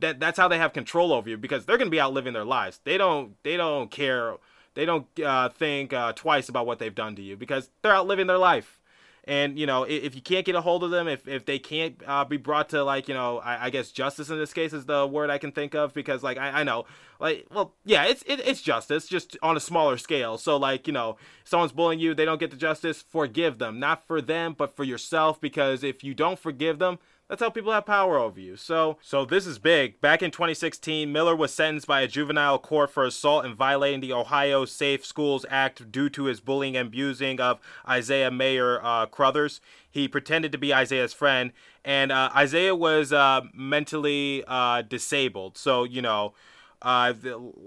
that 0.00 0.20
that's 0.20 0.38
how 0.38 0.48
they 0.48 0.58
have 0.58 0.72
control 0.72 1.12
over 1.12 1.28
you 1.28 1.36
because 1.36 1.64
they're 1.64 1.78
going 1.78 1.88
to 1.88 1.90
be 1.90 2.00
out 2.00 2.12
living 2.12 2.32
their 2.32 2.44
lives. 2.44 2.80
They 2.84 2.96
don't 2.96 3.34
they 3.42 3.56
don't 3.56 3.90
care. 3.90 4.36
They 4.74 4.84
don't 4.84 5.06
uh, 5.20 5.50
think 5.50 5.92
uh, 5.92 6.12
twice 6.12 6.48
about 6.48 6.66
what 6.66 6.78
they've 6.78 6.94
done 6.94 7.16
to 7.16 7.22
you 7.22 7.36
because 7.36 7.70
they're 7.82 7.94
out 7.94 8.06
living 8.06 8.26
their 8.26 8.38
life. 8.38 8.78
And 9.24 9.56
you 9.56 9.66
know, 9.66 9.84
if, 9.84 10.02
if 10.02 10.14
you 10.16 10.20
can't 10.20 10.44
get 10.44 10.56
a 10.56 10.60
hold 10.60 10.82
of 10.82 10.90
them, 10.90 11.06
if, 11.06 11.28
if 11.28 11.44
they 11.44 11.58
can't 11.58 12.02
uh, 12.06 12.24
be 12.24 12.36
brought 12.36 12.70
to 12.70 12.82
like 12.82 13.06
you 13.06 13.14
know, 13.14 13.38
I, 13.38 13.66
I, 13.66 13.70
guess 13.70 13.92
justice 13.92 14.30
in 14.30 14.38
this 14.38 14.52
case 14.52 14.72
is 14.72 14.86
the 14.86 15.06
word 15.06 15.30
I 15.30 15.38
can 15.38 15.52
think 15.52 15.74
of 15.74 15.94
because 15.94 16.24
like 16.24 16.38
I, 16.38 16.60
I 16.60 16.62
know 16.64 16.86
like 17.20 17.46
well 17.54 17.72
yeah 17.84 18.04
it's 18.04 18.22
it, 18.22 18.40
it's 18.40 18.60
justice 18.60 19.06
just 19.06 19.36
on 19.40 19.56
a 19.56 19.60
smaller 19.60 19.96
scale. 19.96 20.38
So 20.38 20.56
like 20.56 20.88
you 20.88 20.92
know, 20.92 21.18
someone's 21.44 21.70
bullying 21.70 22.00
you, 22.00 22.14
they 22.14 22.24
don't 22.24 22.40
get 22.40 22.50
the 22.50 22.56
justice, 22.56 23.00
forgive 23.00 23.58
them, 23.58 23.78
not 23.78 24.04
for 24.08 24.20
them 24.20 24.54
but 24.58 24.74
for 24.74 24.82
yourself 24.82 25.40
because 25.40 25.84
if 25.84 26.02
you 26.02 26.14
don't 26.14 26.38
forgive 26.38 26.80
them, 26.80 26.98
that's 27.28 27.40
how 27.40 27.50
people 27.50 27.72
have 27.72 27.86
power 27.86 28.18
over 28.18 28.38
you. 28.38 28.56
So, 28.56 28.98
so 29.00 29.24
this 29.24 29.46
is 29.46 29.58
big. 29.58 30.00
Back 30.00 30.22
in 30.22 30.30
2016, 30.30 31.10
Miller 31.10 31.34
was 31.34 31.54
sentenced 31.54 31.86
by 31.86 32.02
a 32.02 32.08
juvenile 32.08 32.58
court 32.58 32.90
for 32.90 33.04
assault 33.04 33.44
and 33.46 33.56
violating 33.56 34.00
the 34.00 34.12
Ohio 34.12 34.64
Safe 34.64 35.04
Schools 35.06 35.46
Act 35.48 35.90
due 35.90 36.10
to 36.10 36.24
his 36.24 36.40
bullying 36.40 36.76
and 36.76 36.88
abusing 36.88 37.40
of 37.40 37.58
Isaiah 37.88 38.30
Meyer 38.30 38.80
uh, 38.84 39.06
Crothers. 39.06 39.60
He 39.90 40.08
pretended 40.08 40.52
to 40.52 40.58
be 40.58 40.74
Isaiah's 40.74 41.12
friend, 41.12 41.52
and 41.84 42.12
uh, 42.12 42.30
Isaiah 42.36 42.74
was 42.74 43.12
uh, 43.12 43.42
mentally 43.54 44.44
uh, 44.46 44.82
disabled. 44.82 45.56
So, 45.56 45.84
you 45.84 46.02
know, 46.02 46.34
uh, 46.82 47.14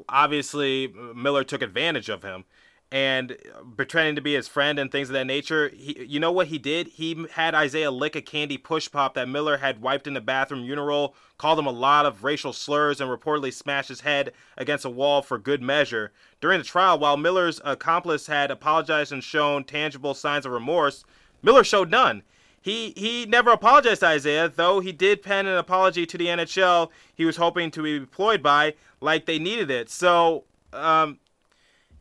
obviously 0.10 0.94
Miller 1.16 1.44
took 1.44 1.62
advantage 1.62 2.10
of 2.10 2.24
him 2.24 2.46
and 2.92 3.36
pretending 3.76 4.16
to 4.16 4.22
be 4.22 4.36
his 4.36 4.48
friend 4.48 4.78
and 4.78 4.92
things 4.92 5.10
of 5.10 5.14
that 5.14 5.26
nature. 5.26 5.70
He, 5.70 6.06
you 6.06 6.20
know 6.20 6.32
what 6.32 6.48
he 6.48 6.58
did? 6.58 6.88
He 6.88 7.26
had 7.32 7.56
Isaiah 7.56 7.92
lick 7.92 8.16
a 8.16 8.22
candy 8.22 8.58
push 8.58 8.90
pop 8.92 9.16
that 9.16 9.28
Miller 9.28 9.58
had 9.58 9.82
wiped 9.82 10.08
in 10.08 10.14
the 10.14 10.22
bathroom 10.22 10.64
urinal, 10.64 11.16
called 11.38 11.60
him 11.60 11.66
a 11.66 11.72
lot 11.72 12.06
of 12.06 12.24
racial 12.24 12.54
slurs, 12.54 13.02
and 13.02 13.10
reportedly 13.10 13.52
smashed 13.52 13.90
his 13.90 14.02
head 14.02 14.34
against 14.58 14.86
a 14.86 14.90
wall 14.90 15.22
for 15.22 15.38
good 15.38 15.62
measure. 15.62 16.12
During 16.40 16.60
the 16.60 16.66
trial, 16.66 17.00
while 17.00 17.18
Miller's 17.18 17.60
accomplice 17.66 18.28
had 18.28 18.52
apologized 18.52 19.12
and 19.12 19.24
shown 19.24 19.64
tangible 19.64 20.14
signs 20.14 20.46
of 20.46 20.52
remorse, 20.52 21.04
Miller 21.42 21.64
showed 21.64 21.90
none. 21.90 22.24
He 22.62 22.94
he 22.98 23.28
never 23.28 23.52
apologized 23.52 24.00
to 24.00 24.08
Isaiah, 24.08 24.50
though 24.50 24.80
he 24.80 24.92
did 24.92 25.22
pen 25.22 25.46
an 25.46 25.58
apology 25.58 26.08
to 26.08 26.18
the 26.18 26.26
NHL 26.26 26.90
he 27.14 27.24
was 27.24 27.38
hoping 27.38 27.70
to 27.72 27.84
be 27.84 27.96
employed 27.96 28.42
by, 28.42 28.74
like 29.02 29.28
they 29.28 29.38
needed 29.38 29.70
it. 29.70 29.88
So, 29.90 30.46
um, 30.74 31.20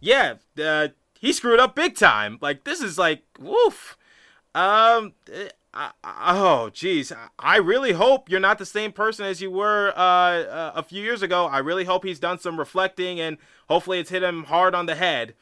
yeah, 0.04 0.34
uh, 0.62 0.88
he 1.18 1.32
screwed 1.32 1.58
up 1.58 1.74
big 1.74 1.96
time. 1.96 2.38
Like 2.40 2.64
this 2.64 2.80
is 2.80 2.98
like 2.98 3.22
woof. 3.38 3.96
Um, 4.54 5.14
uh, 5.72 5.88
oh 6.04 6.70
jeez, 6.72 7.16
I 7.38 7.56
really 7.56 7.92
hope 7.92 8.28
you're 8.28 8.38
not 8.38 8.58
the 8.58 8.66
same 8.66 8.92
person 8.92 9.24
as 9.24 9.40
you 9.40 9.50
were 9.50 9.92
uh, 9.96 10.00
uh, 10.00 10.72
a 10.76 10.82
few 10.82 11.02
years 11.02 11.22
ago. 11.22 11.46
I 11.46 11.58
really 11.58 11.84
hope 11.84 12.04
he's 12.04 12.20
done 12.20 12.38
some 12.38 12.58
reflecting 12.58 13.18
and 13.18 13.38
hopefully 13.68 13.98
it's 13.98 14.10
hit 14.10 14.22
him 14.22 14.44
hard 14.44 14.74
on 14.74 14.86
the 14.86 14.94
head. 14.94 15.34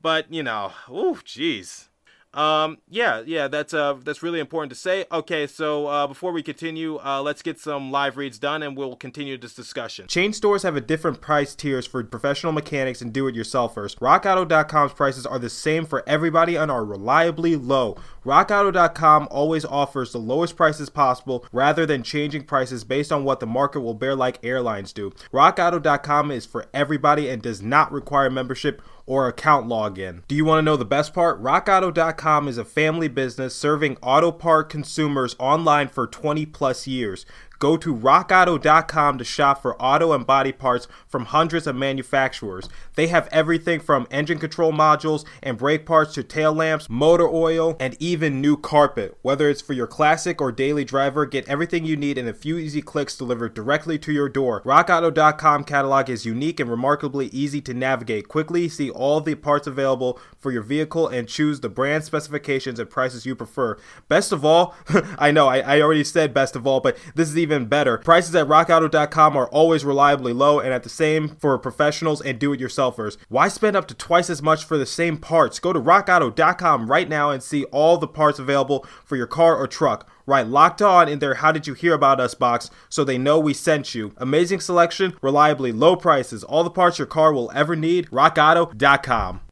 But 0.00 0.32
you 0.32 0.44
know, 0.44 0.72
ooh, 0.88 1.18
jeez. 1.24 1.88
Um, 2.34 2.78
yeah, 2.88 3.22
yeah, 3.24 3.48
that's 3.48 3.72
uh, 3.72 3.94
that's 4.02 4.22
really 4.22 4.40
important 4.40 4.70
to 4.70 4.76
say. 4.76 5.06
Okay, 5.10 5.46
so 5.46 5.86
uh, 5.86 6.06
before 6.06 6.32
we 6.32 6.42
continue, 6.42 6.98
uh, 6.98 7.22
let's 7.22 7.42
get 7.42 7.60
some 7.60 7.92
live 7.92 8.16
reads 8.16 8.38
done, 8.38 8.62
and 8.62 8.76
we'll 8.76 8.96
continue 8.96 9.38
this 9.38 9.54
discussion. 9.54 10.08
Chain 10.08 10.32
stores 10.32 10.64
have 10.64 10.76
a 10.76 10.80
different 10.80 11.20
price 11.20 11.54
tiers 11.54 11.86
for 11.86 12.02
professional 12.02 12.52
mechanics 12.52 13.00
and 13.00 13.12
do-it-yourselfers. 13.12 13.96
RockAuto.com's 13.98 14.92
prices 14.92 15.24
are 15.24 15.38
the 15.38 15.48
same 15.48 15.86
for 15.86 16.02
everybody 16.08 16.56
and 16.56 16.70
are 16.70 16.84
reliably 16.84 17.54
low. 17.54 17.96
RockAuto.com 18.24 19.28
always 19.30 19.64
offers 19.64 20.12
the 20.12 20.18
lowest 20.18 20.56
prices 20.56 20.90
possible 20.90 21.44
rather 21.52 21.86
than 21.86 22.02
changing 22.02 22.44
prices 22.44 22.82
based 22.82 23.12
on 23.12 23.24
what 23.24 23.38
the 23.38 23.46
market 23.46 23.80
will 23.80 23.94
bear, 23.94 24.16
like 24.16 24.44
airlines 24.44 24.92
do. 24.92 25.10
RockAuto.com 25.32 26.30
is 26.30 26.46
for 26.46 26.66
everybody 26.74 27.28
and 27.28 27.42
does 27.42 27.62
not 27.62 27.92
require 27.92 28.30
membership 28.30 28.82
or 29.06 29.28
account 29.28 29.66
login. 29.66 30.22
Do 30.28 30.34
you 30.34 30.44
want 30.44 30.58
to 30.58 30.62
know 30.62 30.76
the 30.76 30.84
best 30.84 31.12
part? 31.12 31.42
RockAuto.com 31.42 32.48
is 32.48 32.58
a 32.58 32.64
family 32.64 33.08
business 33.08 33.54
serving 33.54 33.96
auto 34.02 34.32
part 34.32 34.68
consumers 34.68 35.36
online 35.38 35.88
for 35.88 36.06
20 36.06 36.46
plus 36.46 36.86
years. 36.86 37.26
Go 37.64 37.78
to 37.78 37.96
rockauto.com 37.96 39.16
to 39.16 39.24
shop 39.24 39.62
for 39.62 39.80
auto 39.80 40.12
and 40.12 40.26
body 40.26 40.52
parts 40.52 40.86
from 41.08 41.24
hundreds 41.24 41.66
of 41.66 41.74
manufacturers. 41.74 42.68
They 42.94 43.06
have 43.06 43.26
everything 43.32 43.80
from 43.80 44.06
engine 44.10 44.38
control 44.38 44.70
modules 44.70 45.24
and 45.42 45.56
brake 45.56 45.86
parts 45.86 46.12
to 46.12 46.22
tail 46.22 46.52
lamps, 46.52 46.90
motor 46.90 47.26
oil, 47.26 47.74
and 47.80 47.96
even 47.98 48.42
new 48.42 48.58
carpet. 48.58 49.16
Whether 49.22 49.48
it's 49.48 49.62
for 49.62 49.72
your 49.72 49.86
classic 49.86 50.42
or 50.42 50.52
daily 50.52 50.84
driver, 50.84 51.24
get 51.24 51.48
everything 51.48 51.86
you 51.86 51.96
need 51.96 52.18
in 52.18 52.28
a 52.28 52.34
few 52.34 52.58
easy 52.58 52.82
clicks 52.82 53.16
delivered 53.16 53.54
directly 53.54 53.98
to 54.00 54.12
your 54.12 54.28
door. 54.28 54.60
RockAuto.com 54.66 55.64
catalog 55.64 56.10
is 56.10 56.26
unique 56.26 56.60
and 56.60 56.68
remarkably 56.68 57.28
easy 57.28 57.62
to 57.62 57.72
navigate. 57.72 58.28
Quickly 58.28 58.68
see 58.68 58.90
all 58.90 59.22
the 59.22 59.36
parts 59.36 59.66
available 59.66 60.20
for 60.38 60.52
your 60.52 60.62
vehicle 60.62 61.08
and 61.08 61.26
choose 61.28 61.60
the 61.60 61.70
brand 61.70 62.04
specifications 62.04 62.78
and 62.78 62.90
prices 62.90 63.24
you 63.24 63.34
prefer. 63.34 63.78
Best 64.06 64.32
of 64.32 64.44
all, 64.44 64.74
I 65.18 65.30
know 65.30 65.48
I, 65.48 65.60
I 65.60 65.80
already 65.80 66.04
said 66.04 66.34
best 66.34 66.54
of 66.56 66.66
all, 66.66 66.80
but 66.80 66.98
this 67.14 67.30
is 67.30 67.38
even 67.38 67.53
even 67.54 67.68
better. 67.68 67.98
Prices 67.98 68.34
at 68.34 68.48
rockauto.com 68.48 69.36
are 69.36 69.48
always 69.48 69.84
reliably 69.84 70.32
low 70.32 70.60
and 70.60 70.72
at 70.72 70.82
the 70.82 70.88
same 70.88 71.28
for 71.28 71.56
professionals 71.58 72.20
and 72.20 72.38
do-it-yourselfers. 72.38 73.16
Why 73.28 73.48
spend 73.48 73.76
up 73.76 73.86
to 73.88 73.94
twice 73.94 74.28
as 74.28 74.42
much 74.42 74.64
for 74.64 74.76
the 74.76 74.86
same 74.86 75.16
parts? 75.16 75.58
Go 75.58 75.72
to 75.72 75.80
rockauto.com 75.80 76.90
right 76.90 77.08
now 77.08 77.30
and 77.30 77.42
see 77.42 77.64
all 77.64 77.96
the 77.96 78.08
parts 78.08 78.38
available 78.38 78.86
for 79.04 79.16
your 79.16 79.26
car 79.26 79.56
or 79.56 79.66
truck. 79.66 80.10
Right, 80.26 80.46
locked 80.46 80.80
on 80.80 81.08
in 81.08 81.18
their 81.18 81.34
How 81.34 81.52
Did 81.52 81.66
You 81.66 81.74
Hear 81.74 81.92
About 81.92 82.18
Us 82.18 82.34
box 82.34 82.70
so 82.88 83.04
they 83.04 83.18
know 83.18 83.38
we 83.38 83.52
sent 83.52 83.94
you. 83.94 84.14
Amazing 84.16 84.60
selection, 84.60 85.16
reliably 85.20 85.70
low 85.70 85.96
prices, 85.96 86.42
all 86.42 86.64
the 86.64 86.70
parts 86.70 86.98
your 86.98 87.06
car 87.06 87.32
will 87.32 87.52
ever 87.54 87.76
need. 87.76 88.08
RockAuto.com. 88.10 89.43